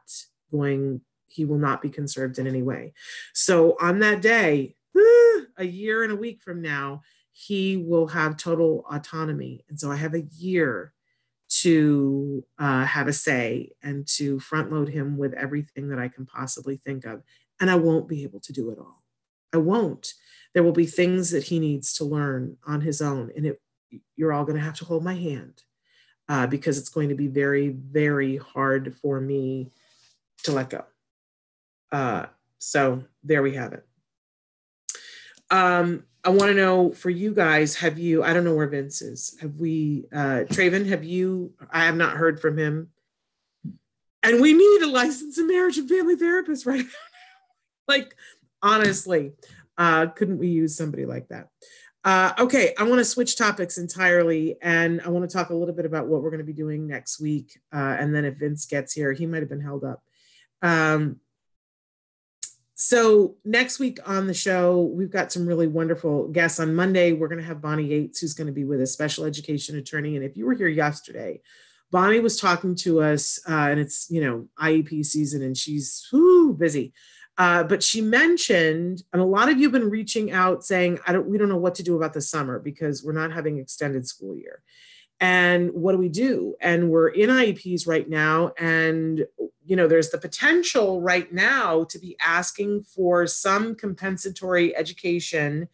[0.51, 2.93] going he will not be conserved in any way
[3.33, 4.75] so on that day
[5.57, 9.95] a year and a week from now he will have total autonomy and so i
[9.95, 10.93] have a year
[11.49, 16.25] to uh, have a say and to front load him with everything that I can
[16.25, 17.21] possibly think of.
[17.59, 19.03] And I won't be able to do it all.
[19.53, 20.13] I won't.
[20.53, 23.31] There will be things that he needs to learn on his own.
[23.35, 23.61] And it,
[24.15, 25.63] you're all going to have to hold my hand
[26.27, 29.71] uh, because it's going to be very, very hard for me
[30.43, 30.83] to let go.
[31.91, 32.25] Uh,
[32.59, 33.85] so there we have it.
[35.49, 39.01] Um, I want to know for you guys, have you, I don't know where Vince
[39.01, 39.37] is.
[39.41, 42.89] Have we, uh, Traven, have you, I have not heard from him.
[44.23, 46.91] And we need a licensed marriage and family therapist right now.
[47.87, 48.13] like,
[48.61, 49.33] honestly,
[49.77, 51.47] uh, couldn't we use somebody like that?
[52.03, 55.73] Uh, okay, I want to switch topics entirely, and I want to talk a little
[55.73, 57.59] bit about what we're going to be doing next week.
[57.73, 60.03] Uh, and then if Vince gets here, he might have been held up.
[60.61, 61.19] Um,
[62.79, 66.59] so next week on the show, we've got some really wonderful guests.
[66.59, 69.25] On Monday, we're going to have Bonnie Yates, who's going to be with a special
[69.25, 70.15] education attorney.
[70.15, 71.41] And if you were here yesterday,
[71.89, 76.53] Bonnie was talking to us, uh, and it's you know IEP season, and she's whoo,
[76.53, 76.93] busy.
[77.39, 81.13] Uh, but she mentioned, and a lot of you have been reaching out saying, "I
[81.13, 84.07] don't, we don't know what to do about the summer because we're not having extended
[84.07, 84.61] school year."
[85.19, 86.55] And what do we do?
[86.61, 89.25] And we're in IEPs right now, and
[89.65, 95.67] you know, there's the potential right now to be asking for some compensatory education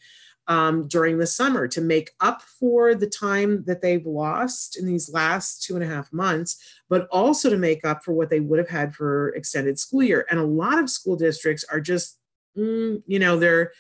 [0.48, 5.12] um, during the summer to make up for the time that they've lost in these
[5.14, 6.58] last two and a half months,
[6.90, 10.26] but also to make up for what they would have had for extended school year.
[10.30, 12.20] And a lot of school districts are just,
[12.58, 13.72] mm, you know, they're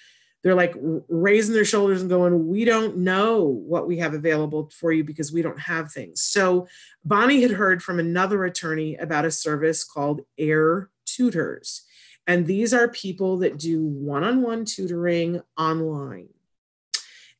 [0.44, 0.76] they're like
[1.08, 5.32] raising their shoulders and going, We don't know what we have available for you because
[5.32, 6.22] we don't have things.
[6.22, 6.68] So,
[7.06, 11.84] Bonnie had heard from another attorney about a service called Air Tutors.
[12.28, 16.30] And these are people that do one on one tutoring online.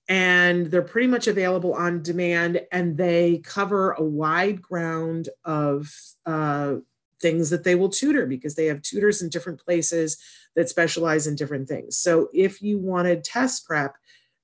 [0.10, 5.90] And they're pretty much available on demand and they cover a wide ground of
[6.26, 6.76] uh,
[7.24, 10.18] things that they will tutor because they have tutors in different places
[10.56, 11.98] that specialize in different things.
[11.98, 13.96] So if you wanted test prep,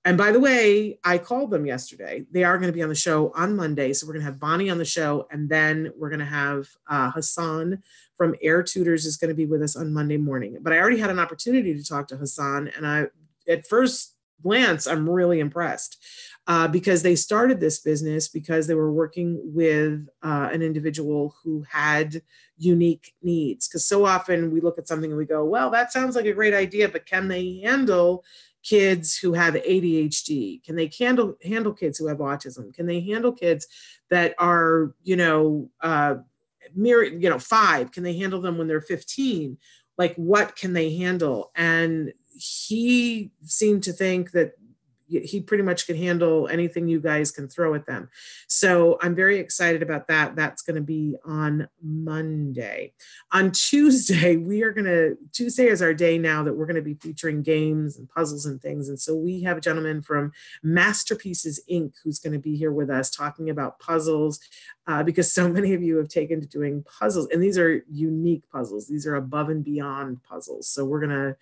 [0.06, 2.26] and by the way, I called them yesterday.
[2.32, 3.92] They are going to be on the show on Monday.
[3.92, 6.70] So we're going to have Bonnie on the show, and then we're going to have
[6.90, 7.84] uh, Hassan
[8.18, 10.58] from Air Tutors is going to be with us on Monday morning.
[10.62, 13.08] But I already had an opportunity to talk to Hassan, and I,
[13.48, 16.02] at first glance, I'm really impressed
[16.50, 21.64] uh, because they started this business because they were working with uh, an individual who
[21.70, 22.24] had
[22.58, 23.68] unique needs.
[23.68, 26.34] Because so often we look at something and we go, well, that sounds like a
[26.34, 28.26] great idea, but can they handle
[28.64, 30.64] kids who have ADHD?
[30.64, 32.74] Can they handle handle kids who have autism?
[32.74, 33.68] Can they handle kids
[34.10, 36.16] that are, you know, uh,
[36.76, 39.58] you know five can they handle them when they're 15
[39.98, 44.54] like what can they handle and he seemed to think that
[45.10, 48.10] he pretty much can handle anything you guys can throw at them.
[48.48, 50.36] So I'm very excited about that.
[50.36, 52.94] That's going to be on Monday.
[53.32, 56.82] On Tuesday, we are going to, Tuesday is our day now that we're going to
[56.82, 58.90] be featuring games and puzzles and things.
[58.90, 60.32] And so we have a gentleman from
[60.64, 61.94] Masterpieces Inc.
[62.04, 64.40] who's going to be here with us talking about puzzles
[64.88, 67.28] uh, because so many of you have taken to doing puzzles.
[67.32, 70.68] And these are unique puzzles, these are above and beyond puzzles.
[70.68, 71.36] So we're going to,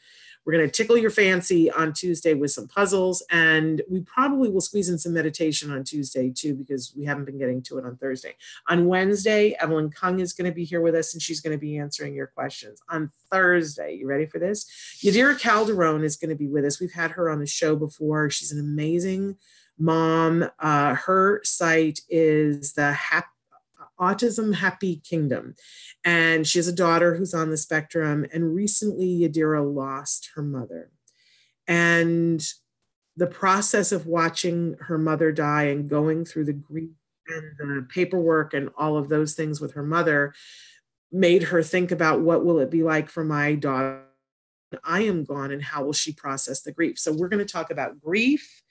[0.47, 4.61] we're going to tickle your fancy on Tuesday with some puzzles, and we probably will
[4.61, 7.97] squeeze in some meditation on Tuesday too, because we haven't been getting to it on
[7.97, 8.33] Thursday.
[8.69, 11.59] On Wednesday, Evelyn Kung is going to be here with us, and she's going to
[11.59, 12.81] be answering your questions.
[12.87, 14.65] On Thursday, you ready for this?
[15.03, 16.79] Yadira Calderon is going to be with us.
[16.79, 18.29] We've had her on the show before.
[18.29, 19.35] She's an amazing
[19.77, 20.49] mom.
[20.59, 23.27] Uh, her site is the Happy
[23.99, 25.55] Autism Happy Kingdom.
[26.03, 28.25] And she has a daughter who's on the spectrum.
[28.33, 30.91] And recently, Yadira lost her mother.
[31.67, 32.45] And
[33.15, 36.91] the process of watching her mother die and going through the grief
[37.27, 40.33] and the paperwork and all of those things with her mother
[41.11, 44.03] made her think about what will it be like for my daughter
[44.83, 46.99] I am gone and how will she process the grief.
[46.99, 48.61] So we're going to talk about grief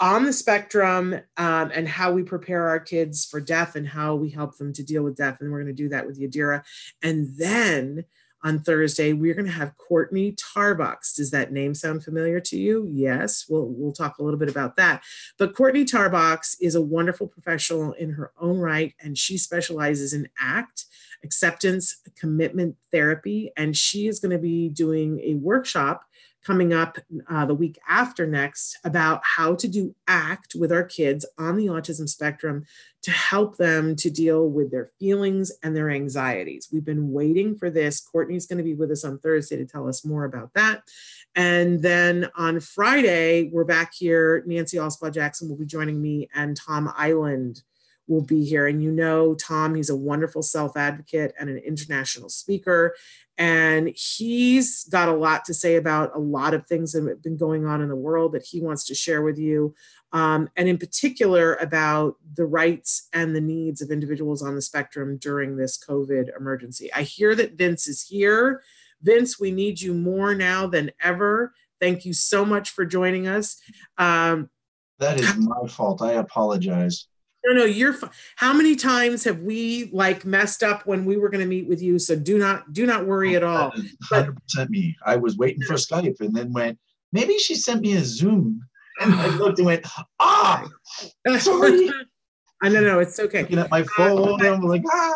[0.00, 4.30] on the spectrum um, and how we prepare our kids for death and how we
[4.30, 5.38] help them to deal with death.
[5.40, 6.62] And we're going to do that with Yadira.
[7.02, 8.04] And then
[8.44, 11.16] on Thursday, we're going to have Courtney Tarbox.
[11.16, 12.86] Does that name sound familiar to you?
[12.92, 15.02] Yes, we'll, we'll talk a little bit about that.
[15.38, 20.28] But Courtney Tarbox is a wonderful professional in her own right, and she specializes in
[20.38, 20.84] ACT,
[21.24, 23.50] acceptance commitment therapy.
[23.56, 26.04] And she is going to be doing a workshop
[26.44, 31.24] coming up uh, the week after next about how to do ACT with our kids
[31.38, 32.64] on the autism spectrum
[33.02, 36.68] to help them to deal with their feelings and their anxieties.
[36.72, 38.00] We've been waiting for this.
[38.00, 40.82] Courtney's going to be with us on Thursday to tell us more about that.
[41.34, 44.42] And then on Friday, we're back here.
[44.46, 47.62] Nancy Alspaugh Jackson will be joining me and Tom Iland
[48.06, 48.66] will be here.
[48.66, 52.94] And you know, Tom, he's a wonderful self advocate and an international speaker.
[53.36, 57.36] And he's got a lot to say about a lot of things that have been
[57.36, 59.74] going on in the world that he wants to share with you.
[60.12, 65.16] Um, and in particular, about the rights and the needs of individuals on the spectrum
[65.16, 66.92] during this COVID emergency.
[66.92, 68.62] I hear that Vince is here.
[69.02, 71.52] Vince, we need you more now than ever.
[71.80, 73.60] Thank you so much for joining us.
[73.98, 74.48] Um,
[75.00, 76.02] that is my fault.
[76.02, 77.08] I apologize.
[77.46, 78.10] No, no, you're fine.
[78.36, 81.82] How many times have we like messed up when we were going to meet with
[81.82, 81.98] you?
[81.98, 83.72] So do not, do not worry at all.
[84.04, 84.96] Hundred percent me.
[85.04, 86.78] I was waiting for Skype and then went,
[87.12, 88.60] maybe she sent me a Zoom.
[89.00, 89.86] And I looked and went,
[90.20, 90.66] ah,
[91.38, 91.90] sorry.
[92.62, 93.42] I don't know, no, it's okay.
[93.42, 95.14] Looking at my phone, uh, I'm like, ah.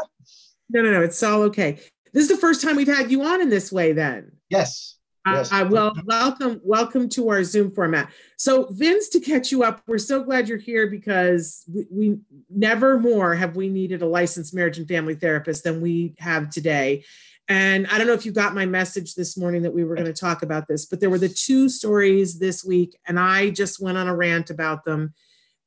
[0.68, 1.80] No, no, no, it's all okay.
[2.12, 4.32] This is the first time we've had you on in this way, then.
[4.50, 4.97] Yes.
[5.34, 5.52] Yes.
[5.52, 8.10] Uh, well, welcome, welcome to our Zoom format.
[8.36, 12.18] So, Vince, to catch you up, we're so glad you're here because we, we,
[12.50, 17.04] never more have we needed a licensed marriage and family therapist than we have today.
[17.48, 20.06] And I don't know if you got my message this morning that we were going
[20.06, 23.80] to talk about this, but there were the two stories this week, and I just
[23.80, 25.14] went on a rant about them.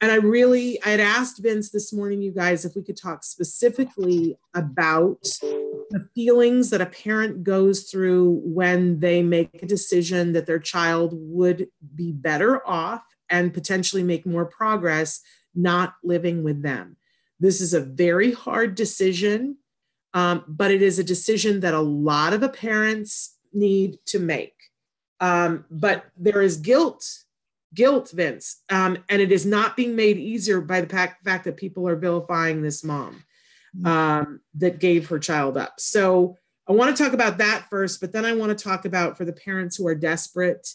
[0.02, 3.24] And I really, I had asked Vince this morning, you guys, if we could talk
[3.24, 10.48] specifically about the feelings that a parent goes through when they make a decision that
[10.48, 15.22] their child would be better off and potentially make more progress
[15.54, 16.98] not living with them.
[17.40, 19.58] This is a very hard decision,
[20.16, 24.56] um, but it is a decision that a lot of parents need to make.
[25.20, 27.06] Um, but there is guilt,
[27.74, 31.88] guilt, Vince, um, and it is not being made easier by the fact that people
[31.88, 33.24] are vilifying this mom.
[33.76, 33.88] Mm.
[33.88, 35.76] um, that gave her child up.
[35.80, 36.36] So
[36.68, 39.24] I want to talk about that first, but then I want to talk about for
[39.24, 40.68] the parents who are desperate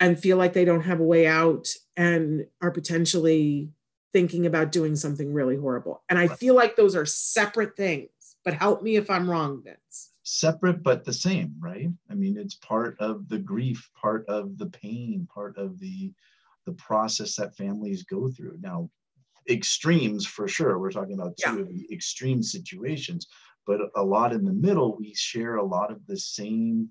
[0.00, 3.70] and feel like they don't have a way out and are potentially
[4.12, 6.02] thinking about doing something really horrible.
[6.08, 8.10] And I feel like those are separate things,
[8.44, 10.10] but help me if I'm wrong, Vince.
[10.30, 11.88] Separate but the same, right?
[12.10, 16.12] I mean, it's part of the grief, part of the pain, part of the
[16.66, 18.58] the process that families go through.
[18.60, 18.90] Now,
[19.48, 20.78] extremes for sure.
[20.78, 21.60] We're talking about two yeah.
[21.62, 23.26] of the extreme situations,
[23.66, 26.90] but a lot in the middle, we share a lot of the same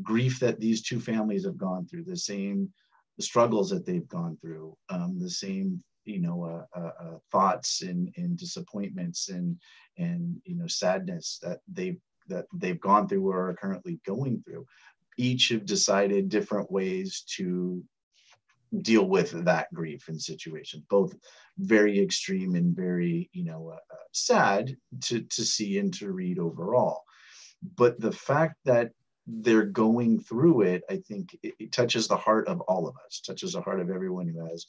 [0.00, 2.72] grief that these two families have gone through, the same
[3.18, 8.12] struggles that they've gone through, um, the same you know uh, uh, uh, thoughts and,
[8.16, 9.58] and disappointments and
[9.98, 11.98] and you know sadness that they've
[12.28, 14.66] that they've gone through or are currently going through
[15.16, 17.82] each have decided different ways to
[18.82, 21.14] deal with that grief and situation both
[21.58, 26.38] very extreme and very you know uh, uh, sad to to see and to read
[26.38, 27.02] overall.
[27.76, 28.90] But the fact that
[29.26, 33.20] they're going through it i think it, it touches the heart of all of us
[33.20, 34.66] touches the heart of everyone who has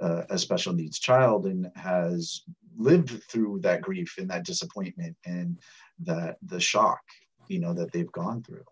[0.00, 2.42] uh, a special needs child and has
[2.78, 5.58] lived through that grief and that disappointment and
[5.98, 7.00] that the shock
[7.48, 8.64] you know that they've gone through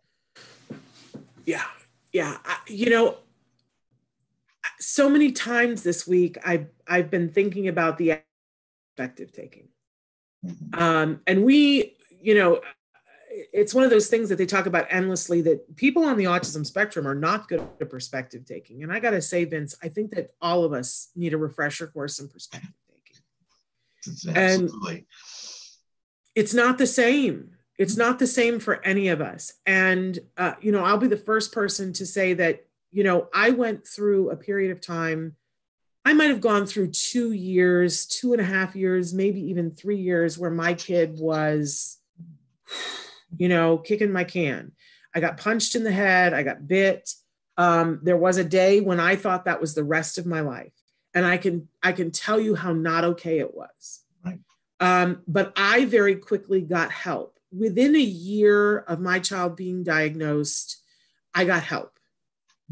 [1.44, 1.64] yeah
[2.12, 3.18] yeah I, you know
[4.78, 8.20] so many times this week I've I've been thinking about the
[8.96, 9.68] perspective taking.
[10.44, 10.82] Mm-hmm.
[10.82, 12.60] Um, and we, you know,
[13.52, 16.64] it's one of those things that they talk about endlessly that people on the autism
[16.64, 18.82] spectrum are not good at perspective taking.
[18.82, 21.86] And I got to say, Vince, I think that all of us need a refresher
[21.88, 22.72] course in perspective.
[24.08, 24.94] Absolutely.
[24.94, 25.04] And
[26.34, 27.50] it's not the same.
[27.78, 29.52] It's not the same for any of us.
[29.66, 33.50] And, uh, you know, I'll be the first person to say that you know, I
[33.50, 35.36] went through a period of time.
[36.06, 39.98] I might have gone through two years, two and a half years, maybe even three
[39.98, 41.98] years, where my kid was,
[43.36, 44.72] you know, kicking my can.
[45.14, 46.32] I got punched in the head.
[46.32, 47.10] I got bit.
[47.58, 50.72] Um, there was a day when I thought that was the rest of my life,
[51.16, 54.02] and I can I can tell you how not okay it was.
[54.24, 54.38] Right.
[54.78, 57.38] Um, but I very quickly got help.
[57.50, 60.82] Within a year of my child being diagnosed,
[61.34, 61.96] I got help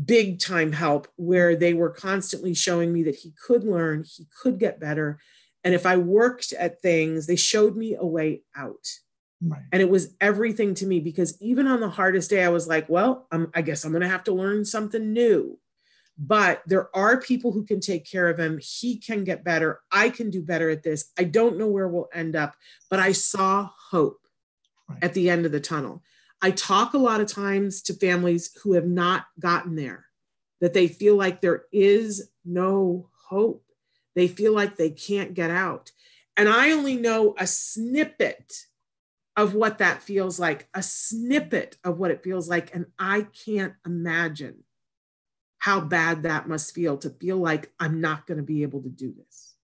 [0.03, 4.59] big time help where they were constantly showing me that he could learn, he could
[4.59, 5.19] get better.
[5.63, 8.87] And if I worked at things, they showed me a way out.
[9.41, 9.63] Right.
[9.73, 12.89] And it was everything to me because even on the hardest day, I was like,
[12.89, 15.59] well, I'm, I guess I'm going to have to learn something new.
[16.17, 18.61] But there are people who can take care of him.
[18.63, 19.81] He can get better.
[19.91, 21.11] I can do better at this.
[21.19, 22.55] I don't know where we'll end up,
[22.89, 24.21] but I saw hope
[24.89, 25.03] right.
[25.03, 26.03] at the end of the tunnel.
[26.41, 30.07] I talk a lot of times to families who have not gotten there,
[30.61, 33.65] that they feel like there is no hope.
[34.15, 35.91] They feel like they can't get out.
[36.37, 38.67] And I only know a snippet
[39.37, 42.75] of what that feels like, a snippet of what it feels like.
[42.75, 44.63] And I can't imagine
[45.65, 48.91] how bad that must feel to feel like I'm not going to be able to
[48.91, 49.55] do this.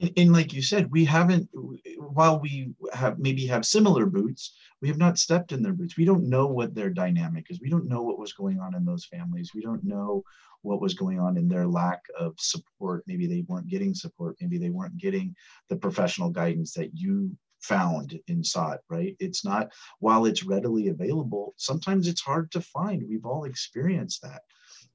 [0.00, 1.48] And, and, like you said, we haven't,
[1.96, 5.96] while we have maybe have similar boots, we have not stepped in their boots.
[5.96, 7.60] We don't know what their dynamic is.
[7.60, 9.52] We don't know what was going on in those families.
[9.54, 10.24] We don't know
[10.62, 13.04] what was going on in their lack of support.
[13.06, 14.34] Maybe they weren't getting support.
[14.40, 15.36] Maybe they weren't getting
[15.68, 17.30] the professional guidance that you
[17.60, 19.14] found and sought, right?
[19.20, 19.68] It's not,
[20.00, 23.04] while it's readily available, sometimes it's hard to find.
[23.08, 24.42] We've all experienced that.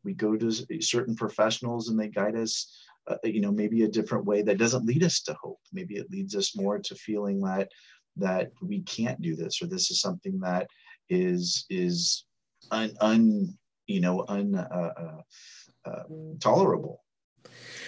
[0.03, 0.51] We go to
[0.81, 2.71] certain professionals and they guide us
[3.07, 5.59] uh, you know maybe a different way that doesn't lead us to hope.
[5.71, 7.69] Maybe it leads us more to feeling that
[8.17, 10.67] that we can't do this or this is something that
[11.09, 12.25] is is
[12.71, 16.03] un, un you know un uh, uh, uh,
[16.39, 17.03] tolerable.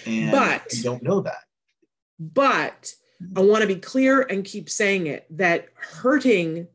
[0.06, 1.44] And but we don't know that.
[2.20, 2.94] but
[3.36, 6.68] i want to be clear and keep saying it that hurting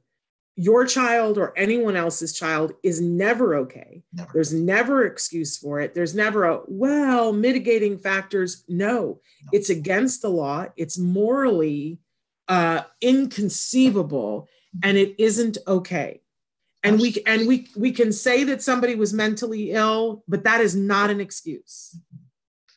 [0.57, 4.03] your child or anyone else's child is never okay.
[4.13, 4.31] Never.
[4.35, 5.95] There's never excuse for it.
[5.95, 8.65] There's never a, well, mitigating factors.
[8.69, 9.21] No, no.
[9.53, 10.67] it's against the law.
[10.77, 12.01] It's morally
[12.49, 14.49] uh, inconceivable
[14.83, 16.21] and it isn't okay.
[16.83, 20.75] And we and we we can say that somebody was mentally ill, but that is
[20.75, 21.95] not an excuse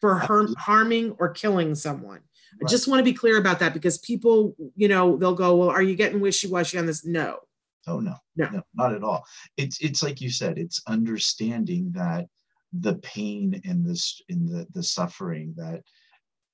[0.02, 2.20] for harm, harming or killing someone.
[2.20, 2.68] Right.
[2.68, 5.70] I just want to be clear about that because people, you know, they'll go, "Well,
[5.70, 7.40] are you getting wishy-washy on this?" No,
[7.88, 9.26] Oh no, no, no, not at all.
[9.58, 10.58] It's it's like you said.
[10.58, 12.28] It's understanding that
[12.72, 15.84] the pain and this in the the suffering that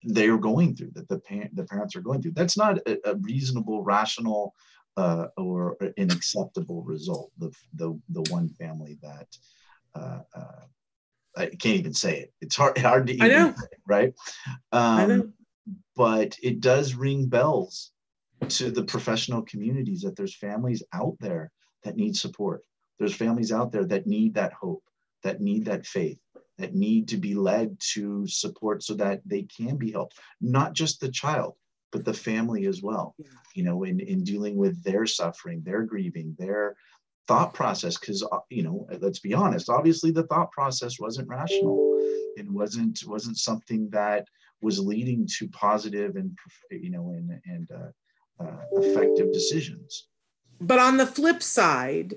[0.04, 2.32] they're going through, that the parent the parents are going through.
[2.32, 4.54] That's not a, a reasonable, rational,
[4.98, 7.32] uh, or an acceptable result.
[7.38, 9.28] The the the one family that
[9.96, 10.64] uh, uh,
[11.38, 12.34] I can't even say it.
[12.42, 13.54] It's hard hard to even I know.
[13.56, 14.14] Say, right?
[14.72, 15.30] Um, I know.
[15.96, 17.92] But it does ring bells
[18.48, 21.52] to the professional communities that there's families out there
[21.84, 22.64] that need support.
[22.98, 24.84] There's families out there that need that hope,
[25.24, 26.20] that need that faith,
[26.58, 30.20] that need to be led to support so that they can be helped.
[30.42, 31.56] Not just the child,
[31.92, 33.16] but the family as well.
[33.18, 33.28] Yeah.
[33.56, 36.76] You know, in, in dealing with their suffering, their grieving, their
[37.28, 37.98] thought process.
[37.98, 41.98] Because uh, you know, let's be honest, obviously the thought process wasn't rational.
[42.36, 44.28] It wasn't wasn't something that
[44.62, 46.38] was leading to positive and
[46.72, 47.92] you know and and uh,
[48.40, 50.08] uh, effective decisions.
[50.62, 52.16] But on the flip side,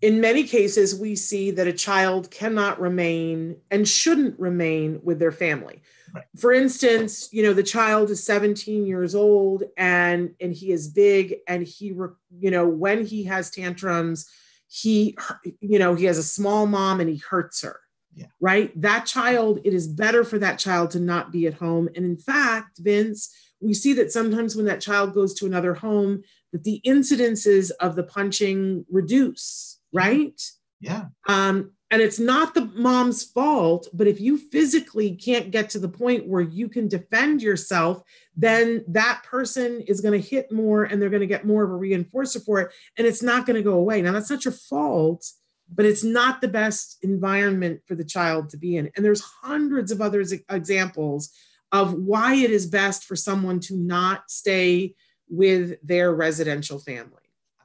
[0.00, 5.32] in many cases, we see that a child cannot remain and shouldn't remain with their
[5.32, 5.82] family.
[6.12, 6.24] Right.
[6.36, 11.36] For instance, you know, the child is 17 years old and and he is big
[11.48, 14.28] and he, you know, when he has tantrums,
[14.68, 15.16] he,
[15.60, 17.80] you know, he has a small mom and he hurts her.
[18.14, 18.26] Yeah.
[18.40, 18.78] Right?
[18.80, 21.88] That child, it is better for that child to not be at home.
[21.94, 26.22] And in fact, Vince, we see that sometimes when that child goes to another home,
[26.52, 30.40] that the incidences of the punching reduce, right?
[30.80, 31.06] Yeah.
[31.28, 35.90] Um, and it's not the mom's fault, but if you physically can't get to the
[35.90, 38.02] point where you can defend yourself,
[38.34, 41.70] then that person is going to hit more and they're going to get more of
[41.70, 42.72] a reinforcer for it.
[42.96, 44.00] And it's not going to go away.
[44.00, 45.30] Now, that's not your fault,
[45.72, 48.90] but it's not the best environment for the child to be in.
[48.96, 51.30] And there's hundreds of other examples
[51.72, 54.94] of why it is best for someone to not stay
[55.28, 57.16] with their residential family.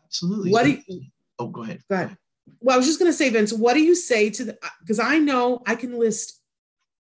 [0.05, 0.51] Absolutely.
[0.51, 1.01] What do you,
[1.38, 1.82] oh, go ahead.
[1.89, 2.18] Go ahead.
[2.62, 4.99] Well, I was just going to say, Vince, what do you say to the, because
[4.99, 6.41] I know I can list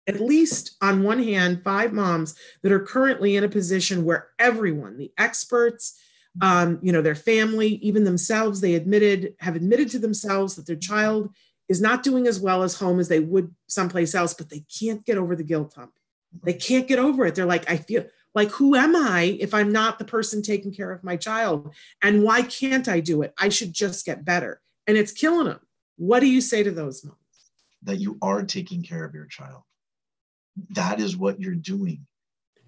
[0.09, 4.97] at least on one hand five moms that are currently in a position where everyone,
[4.97, 6.01] the experts,
[6.41, 10.77] um, you know, their family, even themselves, they admitted, have admitted to themselves that their
[10.77, 11.31] child
[11.69, 15.05] is not doing as well as home as they would someplace else, but they can't
[15.05, 15.93] get over the guilt hump.
[16.43, 17.35] They can't get over it.
[17.35, 20.93] They're like, I feel like, who am I if I'm not the person taking care
[20.93, 21.75] of my child?
[22.03, 23.35] And why can't I do it?
[23.39, 24.61] I should just get better.
[24.87, 25.61] And it's killing them.
[25.97, 27.17] What do you say to those moms?
[27.83, 29.63] That you are taking care of your child.
[30.71, 32.07] That is what you're doing.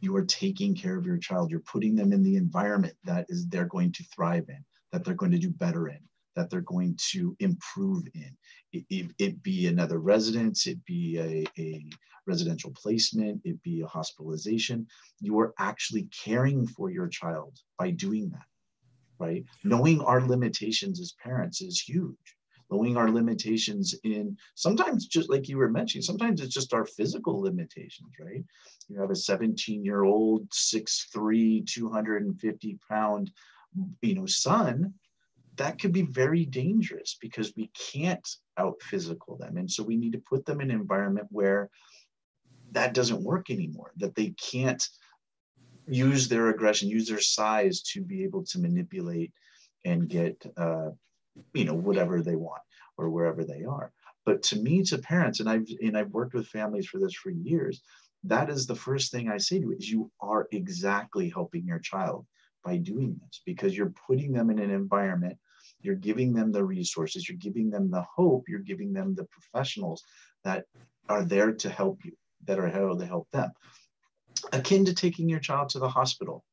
[0.01, 1.51] You are taking care of your child.
[1.51, 5.15] You're putting them in the environment that is they're going to thrive in, that they're
[5.15, 5.99] going to do better in,
[6.41, 8.35] that they're going to improve in.
[8.73, 11.85] It, it, it be another residence, it be a, a
[12.27, 14.87] residential placement, it be a hospitalization.
[15.21, 18.47] You are actually caring for your child by doing that,
[19.19, 19.45] right?
[19.65, 22.37] Knowing our limitations as parents is huge.
[22.71, 27.39] Knowing our limitations in sometimes just like you were mentioning, sometimes it's just our physical
[27.41, 28.45] limitations, right?
[28.89, 33.31] You have a 17 year old, 6'3, 250 pound,
[34.01, 34.95] you know, son
[35.61, 39.59] that could be very dangerous because we can't out physical them.
[39.59, 41.69] And so we need to put them in an environment where
[42.73, 44.83] that doesn't work anymore, that they can't
[45.87, 49.33] use their aggression, use their size to be able to manipulate
[49.85, 50.89] and get, uh,
[51.53, 52.63] you know, whatever they want
[52.97, 53.93] or wherever they are.
[54.25, 57.31] But to me, to parents, and I've and I've worked with families for this for
[57.31, 57.83] years,
[58.25, 62.27] that is the first thing I say to is you are exactly helping your child
[62.65, 65.39] by doing this because you're putting them in an environment,
[65.83, 70.05] you're giving them the resources, you're giving them the hope, you're giving them the professionals
[70.45, 70.65] that
[71.09, 72.13] are there to help you
[72.47, 73.51] that are here to help them.
[74.53, 76.45] Akin to taking your child to the hospital,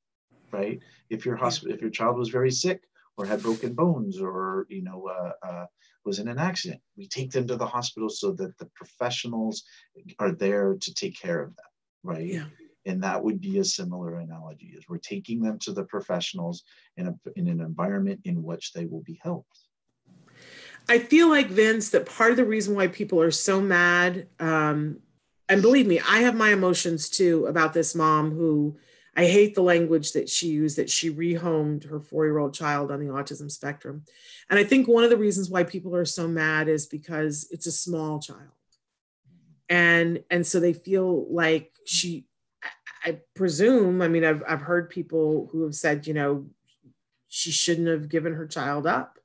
[0.51, 0.79] right?
[1.09, 2.81] If your hospital, if your child was very sick
[3.17, 5.65] or had broken bones or you know uh, uh,
[6.05, 9.63] was in an accident, we take them to the hospital so that the professionals
[10.19, 11.65] are there to take care of them,
[12.03, 12.27] right?
[12.27, 12.45] Yeah.
[12.87, 16.63] And that would be a similar analogy: is we're taking them to the professionals
[16.95, 19.59] in a in an environment in which they will be helped.
[20.89, 25.01] I feel like Vince that part of the reason why people are so mad um,
[25.49, 28.77] and believe me, I have my emotions too about this mom who
[29.15, 32.91] I hate the language that she used that she rehomed her four year old child
[32.91, 34.03] on the autism spectrum.
[34.49, 37.65] And I think one of the reasons why people are so mad is because it's
[37.65, 38.51] a small child.
[39.69, 42.25] And, and so they feel like she,
[43.03, 46.47] I presume, I mean, I've, I've heard people who have said, you know,
[47.27, 49.17] she shouldn't have given her child up.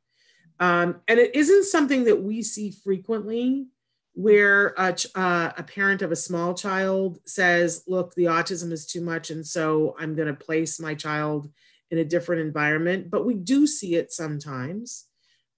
[0.60, 3.66] Um, and it isn't something that we see frequently
[4.14, 9.00] where a, uh, a parent of a small child says, Look, the autism is too
[9.00, 11.50] much, and so I'm going to place my child
[11.90, 13.10] in a different environment.
[13.10, 15.06] But we do see it sometimes.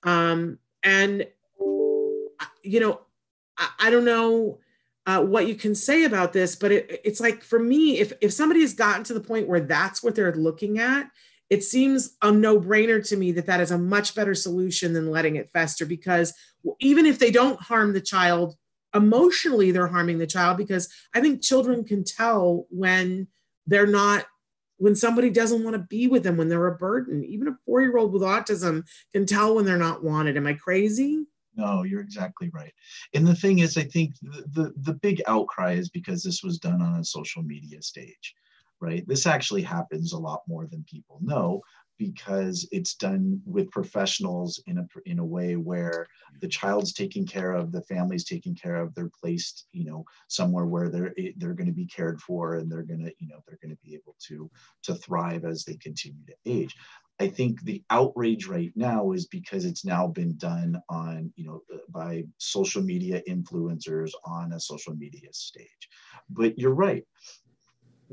[0.05, 1.27] Um, and,
[2.63, 3.01] you know,
[3.59, 4.59] I, I don't know.
[5.07, 8.33] Uh, what you can say about this, but it, it's like for me, if if
[8.33, 11.11] somebody has gotten to the point where that's what they're looking at,
[11.51, 15.11] it seems a no brainer to me that that is a much better solution than
[15.11, 16.33] letting it fester because
[16.81, 18.57] even if they don't harm the child,
[18.95, 23.29] emotionally they're harming the child because I think children can tell when
[23.67, 24.25] they're not
[24.79, 27.25] when somebody doesn't want to be with them when they're a burden.
[27.25, 30.37] Even a four-year-old with autism can tell when they're not wanted.
[30.37, 31.27] Am i crazy
[31.57, 32.73] no you're exactly right
[33.15, 36.59] and the thing is i think the, the, the big outcry is because this was
[36.59, 38.35] done on a social media stage
[38.85, 39.07] right?
[39.09, 41.63] This actually happens a lot more than people know
[41.99, 46.07] because it's done with professionals in a in a way where
[46.41, 50.67] the child's taken care of, the family's taken care of, they're placed, you know, somewhere
[50.67, 53.41] where they're eh, they're going to be cared for and they're going to, you know,
[53.47, 54.51] they're going to be able to
[54.83, 56.75] to thrive as they continue to age.
[57.21, 61.63] I think the outrage right now is because it's now been done on, you know,
[61.73, 65.89] uh, by social media influencers on a social media stage.
[66.29, 67.05] But you're right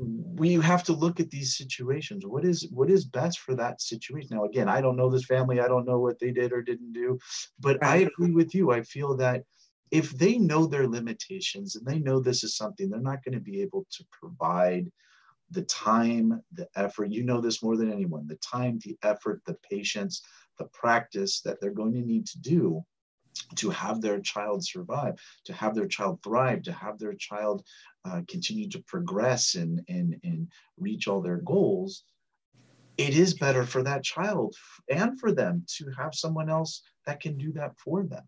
[0.02, 4.36] we have to look at these situations what is what is best for that situation?
[4.36, 6.92] Now again i don't know this family i don't know what they did or didn't
[6.92, 7.18] do
[7.60, 8.72] but i agree with you.
[8.72, 9.44] I feel that
[9.90, 13.40] if they know their limitations and they know this is something they're not going to
[13.40, 14.90] be able to provide
[15.50, 19.56] the time, the effort, you know this more than anyone, the time, the effort, the
[19.70, 20.22] patience,
[20.58, 22.82] the practice that they're going to need to do
[23.56, 27.62] to have their child survive, to have their child thrive, to have their child
[28.04, 30.48] uh, continue to progress and, and, and
[30.78, 32.04] reach all their goals,
[32.98, 34.54] it is better for that child
[34.90, 38.24] and for them to have someone else that can do that for them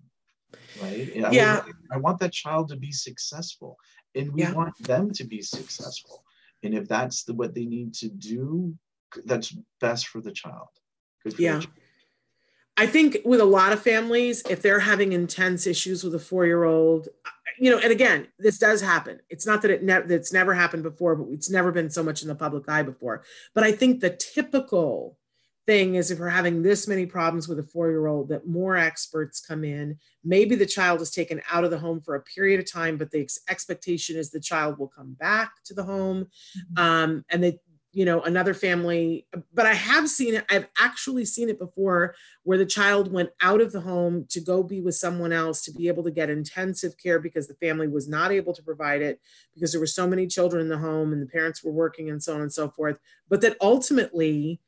[0.82, 1.10] right?
[1.14, 1.62] Yeah.
[1.90, 3.76] I, I want that child to be successful
[4.14, 4.52] and we yeah.
[4.52, 6.24] want them to be successful.
[6.62, 8.74] And if that's the, what they need to do
[9.24, 10.68] that's best for the child.
[11.22, 11.60] Good yeah.
[11.60, 11.68] child.
[12.76, 17.08] I think with a lot of families, if they're having intense issues with a four-year-old,
[17.58, 19.20] you know, and again, this does happen.
[19.30, 22.22] It's not that it ne- it's never happened before, but it's never been so much
[22.22, 23.22] in the public eye before.
[23.54, 25.16] But I think the typical
[25.66, 28.76] thing is if we're having this many problems with a four year old, that more
[28.76, 29.98] experts come in.
[30.24, 33.10] Maybe the child is taken out of the home for a period of time, but
[33.10, 36.24] the ex- expectation is the child will come back to the home.
[36.24, 36.82] Mm-hmm.
[36.82, 37.60] Um, and that,
[37.94, 39.24] you know, another family,
[39.54, 43.60] but I have seen it, I've actually seen it before where the child went out
[43.60, 46.98] of the home to go be with someone else to be able to get intensive
[46.98, 49.20] care because the family was not able to provide it
[49.54, 52.20] because there were so many children in the home and the parents were working and
[52.20, 52.98] so on and so forth.
[53.28, 54.60] But that ultimately,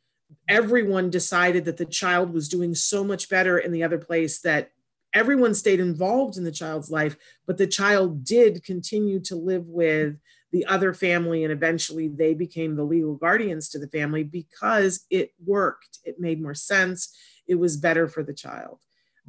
[0.48, 4.70] everyone decided that the child was doing so much better in the other place that
[5.12, 7.16] everyone stayed involved in the child's life,
[7.46, 10.16] but the child did continue to live with
[10.52, 15.32] the other family and eventually they became the legal guardians to the family because it
[15.44, 15.98] worked.
[16.04, 17.16] It made more sense.
[17.46, 18.80] It was better for the child.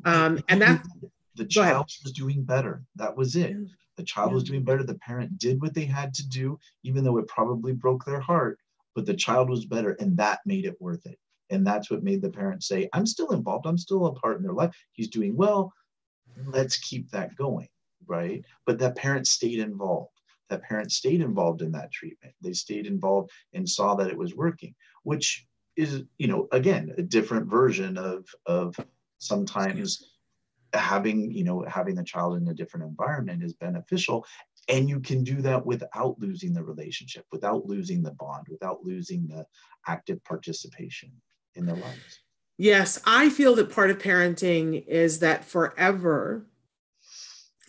[0.06, 0.84] Um, and that
[1.36, 2.84] the child was doing better.
[2.96, 3.56] That was it.
[3.96, 4.36] The child yeah.
[4.36, 4.84] was doing better.
[4.84, 8.60] The parent did what they had to do even though it probably broke their heart
[8.96, 11.20] but the child was better and that made it worth it.
[11.52, 13.66] And that's what made the parent say i'm still involved.
[13.66, 14.76] I'm still a part in their life.
[14.94, 15.74] He's doing well.
[16.46, 17.68] Let's keep that going
[18.08, 18.44] right?
[18.66, 20.12] But that parent stayed involved
[20.50, 22.34] that parent stayed involved in that treatment.
[22.42, 24.76] They stayed involved and saw that it was working
[25.08, 28.76] which is you know again a different version of of
[29.20, 30.16] sometimes
[30.74, 34.26] having you know having the child in a different environment is beneficial.
[34.70, 39.28] And you can do that without losing the relationship without losing the bond without losing
[39.28, 39.46] the
[39.88, 41.10] active participation
[41.56, 42.20] in their lives.
[42.58, 46.46] Yes i feel that part of parenting is that forever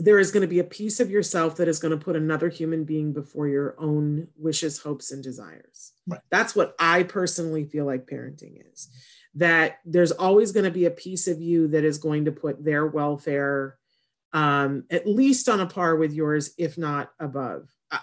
[0.00, 2.48] there is going to be a piece of yourself that is going to put another
[2.48, 6.20] human being before your own wishes hopes and desires right.
[6.30, 8.88] that's what i personally feel like parenting is
[9.34, 12.64] that there's always going to be a piece of you that is going to put
[12.64, 13.78] their welfare
[14.32, 17.68] um, at least on a par with yours, if not above.
[17.90, 18.00] I,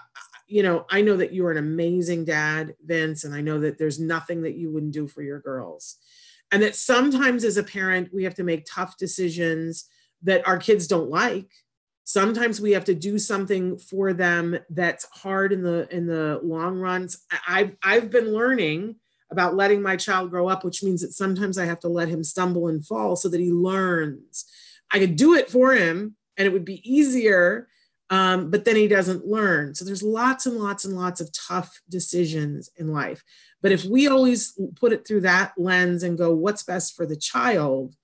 [0.48, 4.00] you know, I know that you're an amazing dad, Vince, and I know that there's
[4.00, 5.96] nothing that you wouldn't do for your girls.
[6.52, 9.88] And that sometimes as a parent, we have to make tough decisions
[10.22, 11.50] that our kids don't like.
[12.08, 16.78] Sometimes we have to do something for them that's hard in the in the long
[16.78, 17.26] runs.
[17.46, 18.96] I've I've been learning
[19.30, 22.22] about letting my child grow up, which means that sometimes I have to let him
[22.22, 24.46] stumble and fall so that he learns
[24.92, 27.68] I could do it for him and it would be easier,
[28.10, 29.74] um, but then he doesn't learn.
[29.74, 33.22] So there's lots and lots and lots of tough decisions in life.
[33.62, 37.16] But if we always put it through that lens and go, what's best for the
[37.16, 37.94] child,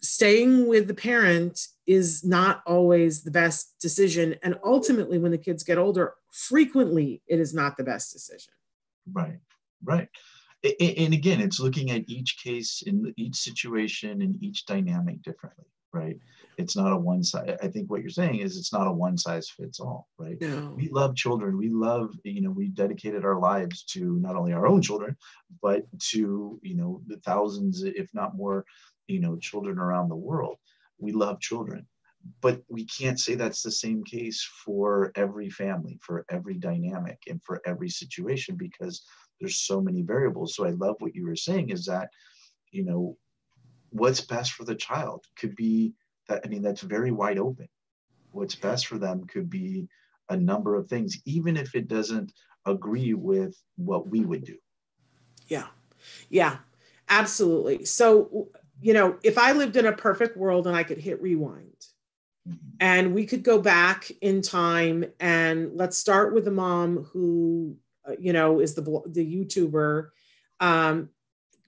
[0.00, 4.36] staying with the parent is not always the best decision.
[4.42, 8.52] And ultimately, when the kids get older, frequently it is not the best decision.
[9.12, 9.38] Right,
[9.82, 10.08] right
[10.80, 16.18] and again it's looking at each case in each situation and each dynamic differently right
[16.58, 19.16] it's not a one size i think what you're saying is it's not a one
[19.16, 20.74] size fits all right no.
[20.76, 24.66] we love children we love you know we dedicated our lives to not only our
[24.66, 25.16] own children
[25.62, 28.64] but to you know the thousands if not more
[29.08, 30.56] you know children around the world.
[30.98, 31.86] We love children
[32.40, 37.42] but we can't say that's the same case for every family for every dynamic and
[37.42, 39.02] for every situation because
[39.40, 40.54] there's so many variables.
[40.54, 42.08] So i love what you were saying is that
[42.70, 43.16] you know
[43.90, 45.94] what's best for the child could be
[46.28, 47.68] that i mean that's very wide open.
[48.32, 49.88] What's best for them could be
[50.28, 52.32] a number of things even if it doesn't
[52.66, 54.56] agree with what we would do.
[55.46, 55.68] Yeah.
[56.28, 56.58] Yeah.
[57.08, 57.86] Absolutely.
[57.86, 58.48] So
[58.80, 61.86] you know if i lived in a perfect world and i could hit rewind
[62.48, 62.56] mm-hmm.
[62.80, 67.76] and we could go back in time and let's start with the mom who
[68.08, 70.08] uh, you know, is the the YouTuber.
[70.60, 71.10] Um,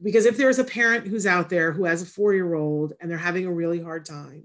[0.02, 3.10] because if there's a parent who's out there who has a four year old and
[3.10, 4.44] they're having a really hard time,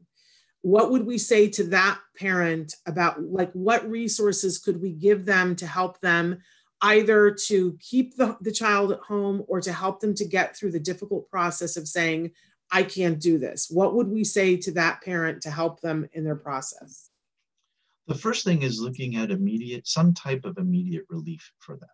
[0.61, 5.55] what would we say to that parent about like what resources could we give them
[5.55, 6.39] to help them
[6.82, 10.72] either to keep the, the child at home or to help them to get through
[10.72, 12.32] the difficult process of saying,
[12.72, 13.70] I can't do this?
[13.70, 17.09] What would we say to that parent to help them in their process?
[18.07, 21.89] The first thing is looking at immediate, some type of immediate relief for them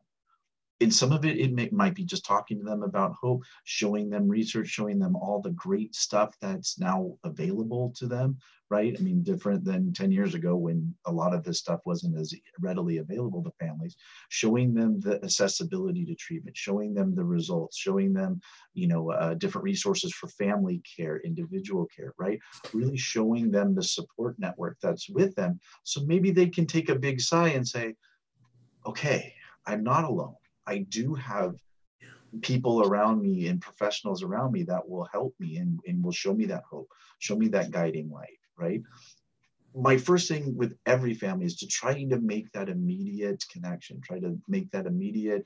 [0.82, 4.09] and some of it it may, might be just talking to them about hope showing
[4.09, 8.38] them research showing them all the great stuff that's now available to them
[8.71, 8.95] right?
[8.97, 12.34] I mean different than 10 years ago when a lot of this stuff wasn't as
[12.61, 13.97] readily available to families
[14.29, 18.39] showing them the accessibility to treatment showing them the results showing them
[18.73, 22.39] you know uh, different resources for family care individual care right?
[22.73, 26.95] Really showing them the support network that's with them so maybe they can take a
[26.95, 27.93] big sigh and say
[28.86, 29.34] okay
[29.67, 30.34] i'm not alone
[30.72, 31.55] I do have
[32.41, 36.34] people around me and professionals around me that will help me and, and will show
[36.34, 36.88] me that hope,
[37.19, 38.82] show me that guiding light, right?
[39.76, 44.19] My first thing with every family is to try to make that immediate connection, try
[44.19, 45.45] to make that immediate,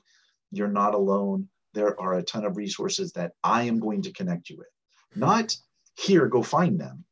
[0.52, 1.48] you're not alone.
[1.74, 4.72] There are a ton of resources that I am going to connect you with.
[5.16, 5.56] Not
[5.98, 7.04] here, go find them.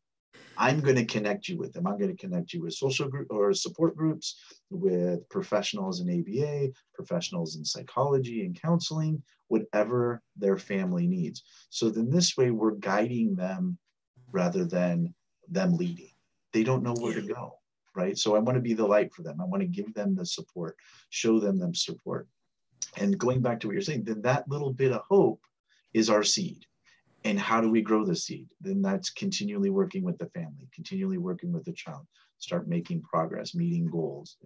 [0.58, 1.86] I'm going to connect you with them.
[1.86, 4.36] I'm going to connect you with social group or support groups,
[4.70, 11.42] with professionals in ABA, professionals in psychology and counseling, whatever their family needs.
[11.70, 13.78] So then this way we're guiding them
[14.30, 15.14] rather than
[15.48, 16.10] them leading.
[16.52, 17.58] They don't know where to go,
[17.94, 18.16] right?
[18.16, 19.40] So I want to be the light for them.
[19.40, 20.76] I want to give them the support,
[21.10, 22.28] show them them support.
[22.96, 25.40] And going back to what you're saying, then that little bit of hope
[25.92, 26.64] is our seed
[27.24, 28.48] and how do we grow the seed?
[28.60, 32.06] Then that's continually working with the family continually working with the child.
[32.38, 34.36] Start making progress meeting goals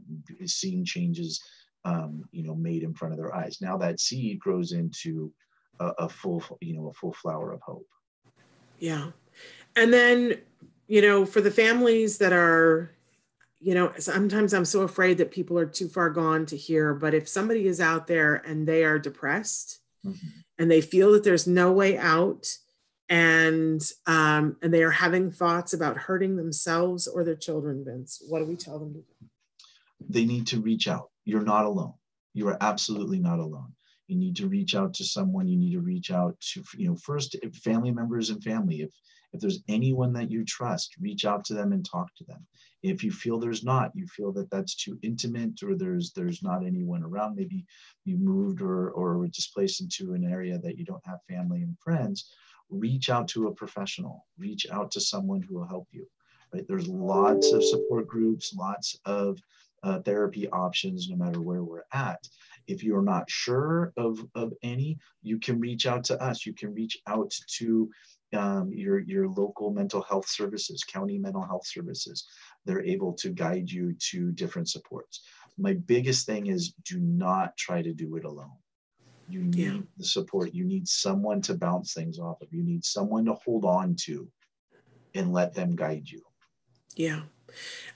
[0.46, 1.42] seeing changes
[1.84, 3.58] um, you know made in front of their eyes.
[3.60, 5.32] Now that seed grows into
[5.80, 7.88] a, a full you know a full flower of hope.
[8.78, 9.10] Yeah.
[9.76, 10.40] And then
[10.86, 12.90] you know for the families that are
[13.60, 17.14] you know sometimes i'm so afraid that people are too far gone to hear but
[17.14, 20.28] if somebody is out there and they are depressed mm-hmm.
[20.58, 22.56] and they feel that there's no way out
[23.08, 28.22] and um, and they are having thoughts about hurting themselves or their children vince.
[28.28, 29.26] What do we tell them to do?
[30.08, 31.10] They need to reach out.
[31.24, 31.94] You're not alone.
[32.34, 33.72] You are absolutely not alone.
[34.06, 35.48] You need to reach out to someone.
[35.48, 38.90] You need to reach out to you know first family members and family if
[39.32, 42.46] if there's anyone that you trust reach out to them and talk to them.
[42.82, 46.64] If you feel there's not you feel that that's too intimate or there's there's not
[46.64, 47.64] anyone around maybe
[48.04, 51.76] you moved or or were displaced into an area that you don't have family and
[51.78, 52.30] friends
[52.70, 56.06] reach out to a professional, reach out to someone who will help you.
[56.52, 56.66] Right?
[56.66, 59.38] There's lots of support groups, lots of
[59.82, 62.26] uh, therapy options, no matter where we're at.
[62.66, 66.44] If you're not sure of, of any, you can reach out to us.
[66.44, 67.90] You can reach out to
[68.34, 72.26] um, your, your local mental health services, county mental health services.
[72.64, 75.22] They're able to guide you to different supports.
[75.56, 78.52] My biggest thing is do not try to do it alone.
[79.28, 79.78] You need yeah.
[79.96, 80.54] the support.
[80.54, 82.48] You need someone to bounce things off of.
[82.50, 84.28] You need someone to hold on to
[85.14, 86.22] and let them guide you.
[86.96, 87.22] Yeah.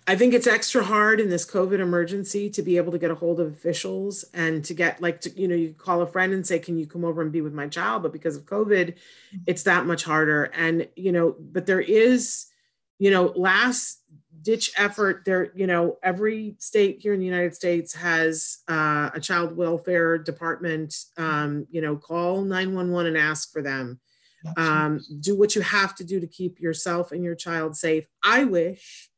[0.06, 3.14] I think it's extra hard in this COVID emergency to be able to get a
[3.14, 6.46] hold of officials and to get like to, you know, you call a friend and
[6.46, 8.02] say, Can you come over and be with my child?
[8.02, 9.38] But because of COVID, mm-hmm.
[9.46, 10.44] it's that much harder.
[10.44, 12.46] And, you know, but there is,
[12.98, 14.02] you know, last
[14.43, 19.20] ditch effort there you know every state here in the united states has uh, a
[19.20, 24.01] child welfare department um, you know call 911 and ask for them.
[24.57, 28.07] Um, do what you have to do to keep yourself and your child safe.
[28.24, 29.09] I wish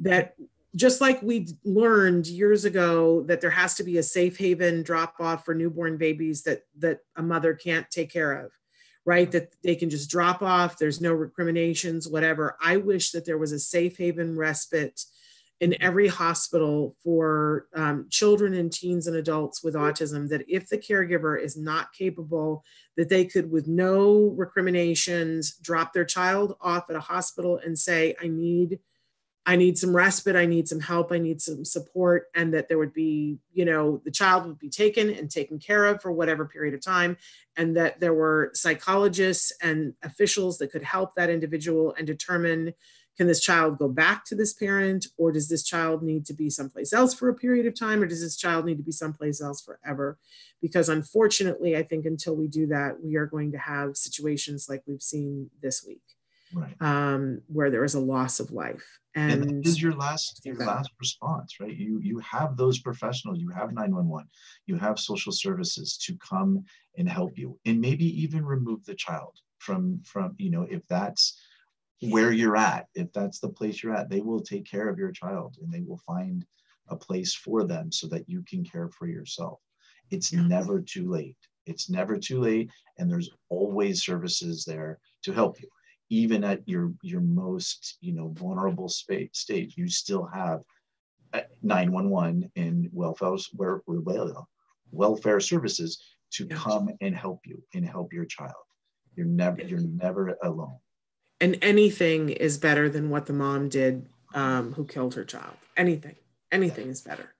[0.00, 0.34] that
[0.74, 5.14] just like we learned years ago that there has to be a safe haven drop
[5.20, 8.52] off for newborn babies that that a mother can't take care of
[9.06, 9.30] right?
[9.32, 12.56] That they can just drop off, there's no recriminations, whatever.
[12.62, 15.00] I wish that there was a safe haven respite
[15.60, 20.76] in every hospital for um, children and teens and adults with autism that if the
[20.76, 22.62] caregiver is not capable
[22.96, 28.14] that they could with no recriminations drop their child off at a hospital and say
[28.22, 28.78] i need
[29.48, 32.78] I need some respite, I need some help, I need some support, and that there
[32.78, 36.46] would be, you know, the child would be taken and taken care of for whatever
[36.46, 37.16] period of time,
[37.56, 42.74] and that there were psychologists and officials that could help that individual and determine
[43.16, 46.50] can this child go back to this parent, or does this child need to be
[46.50, 49.40] someplace else for a period of time, or does this child need to be someplace
[49.40, 50.18] else forever?
[50.60, 54.82] Because unfortunately, I think until we do that, we are going to have situations like
[54.86, 56.02] we've seen this week
[56.54, 56.74] right.
[56.80, 58.84] um, where there is a loss of life.
[59.14, 61.74] And, and that is your last your last response, right?
[61.74, 64.28] You you have those professionals, you have 911,
[64.66, 66.64] you have social services to come
[66.98, 71.40] and help you, and maybe even remove the child from from you know if that's
[72.02, 75.10] where you're at, if that's the place you're at, they will take care of your
[75.10, 76.44] child and they will find
[76.88, 79.60] a place for them so that you can care for yourself.
[80.10, 80.42] It's yeah.
[80.42, 81.36] never too late.
[81.64, 85.68] It's never too late, and there's always services there to help you
[86.08, 90.60] even at your your most you know vulnerable state state you still have
[91.32, 93.80] uh, 911 and welfare where,
[94.90, 96.00] welfare services
[96.32, 98.52] to come and help you and help your child.
[99.16, 100.78] You're never you're never alone.
[101.40, 105.56] And anything is better than what the mom did um, who killed her child.
[105.76, 106.16] Anything
[106.52, 107.34] anything is better.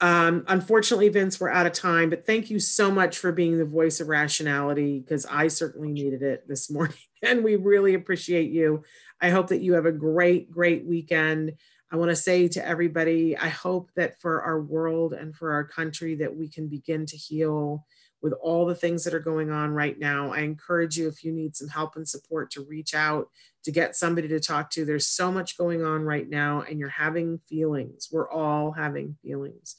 [0.00, 3.64] Um, unfortunately, Vince, we're out of time, but thank you so much for being the
[3.64, 8.84] voice of rationality because I certainly needed it this morning and we really appreciate you.
[9.20, 11.52] I hope that you have a great, great weekend.
[11.90, 15.64] I want to say to everybody, I hope that for our world and for our
[15.64, 17.84] country that we can begin to heal
[18.22, 20.32] with all the things that are going on right now.
[20.32, 23.28] I encourage you, if you need some help and support, to reach out
[23.64, 24.84] to get somebody to talk to.
[24.84, 28.08] There's so much going on right now, and you're having feelings.
[28.10, 29.76] We're all having feelings.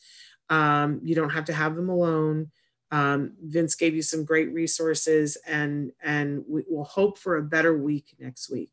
[0.49, 2.51] Um, you don't have to have them alone.
[2.93, 7.75] Um, Vince gave you some great resources, and and we will hope for a better
[7.75, 8.71] week next week.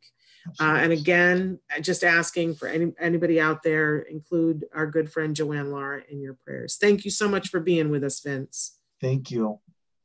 [0.60, 5.70] Uh, and again, just asking for any anybody out there, include our good friend Joanne
[5.70, 6.76] Lara in your prayers.
[6.76, 8.76] Thank you so much for being with us, Vince.
[9.00, 9.58] Thank you.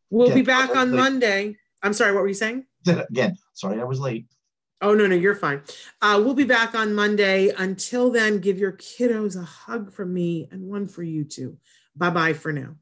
[0.09, 0.97] We'll again, be back on late.
[0.97, 1.57] Monday.
[1.83, 2.65] I'm sorry, what were you saying?
[2.87, 4.27] Again, sorry I was late.
[4.81, 5.61] Oh, no, no, you're fine.
[6.01, 7.49] Uh, we'll be back on Monday.
[7.49, 11.57] Until then, give your kiddos a hug from me and one for you too.
[11.95, 12.75] Bye bye for now.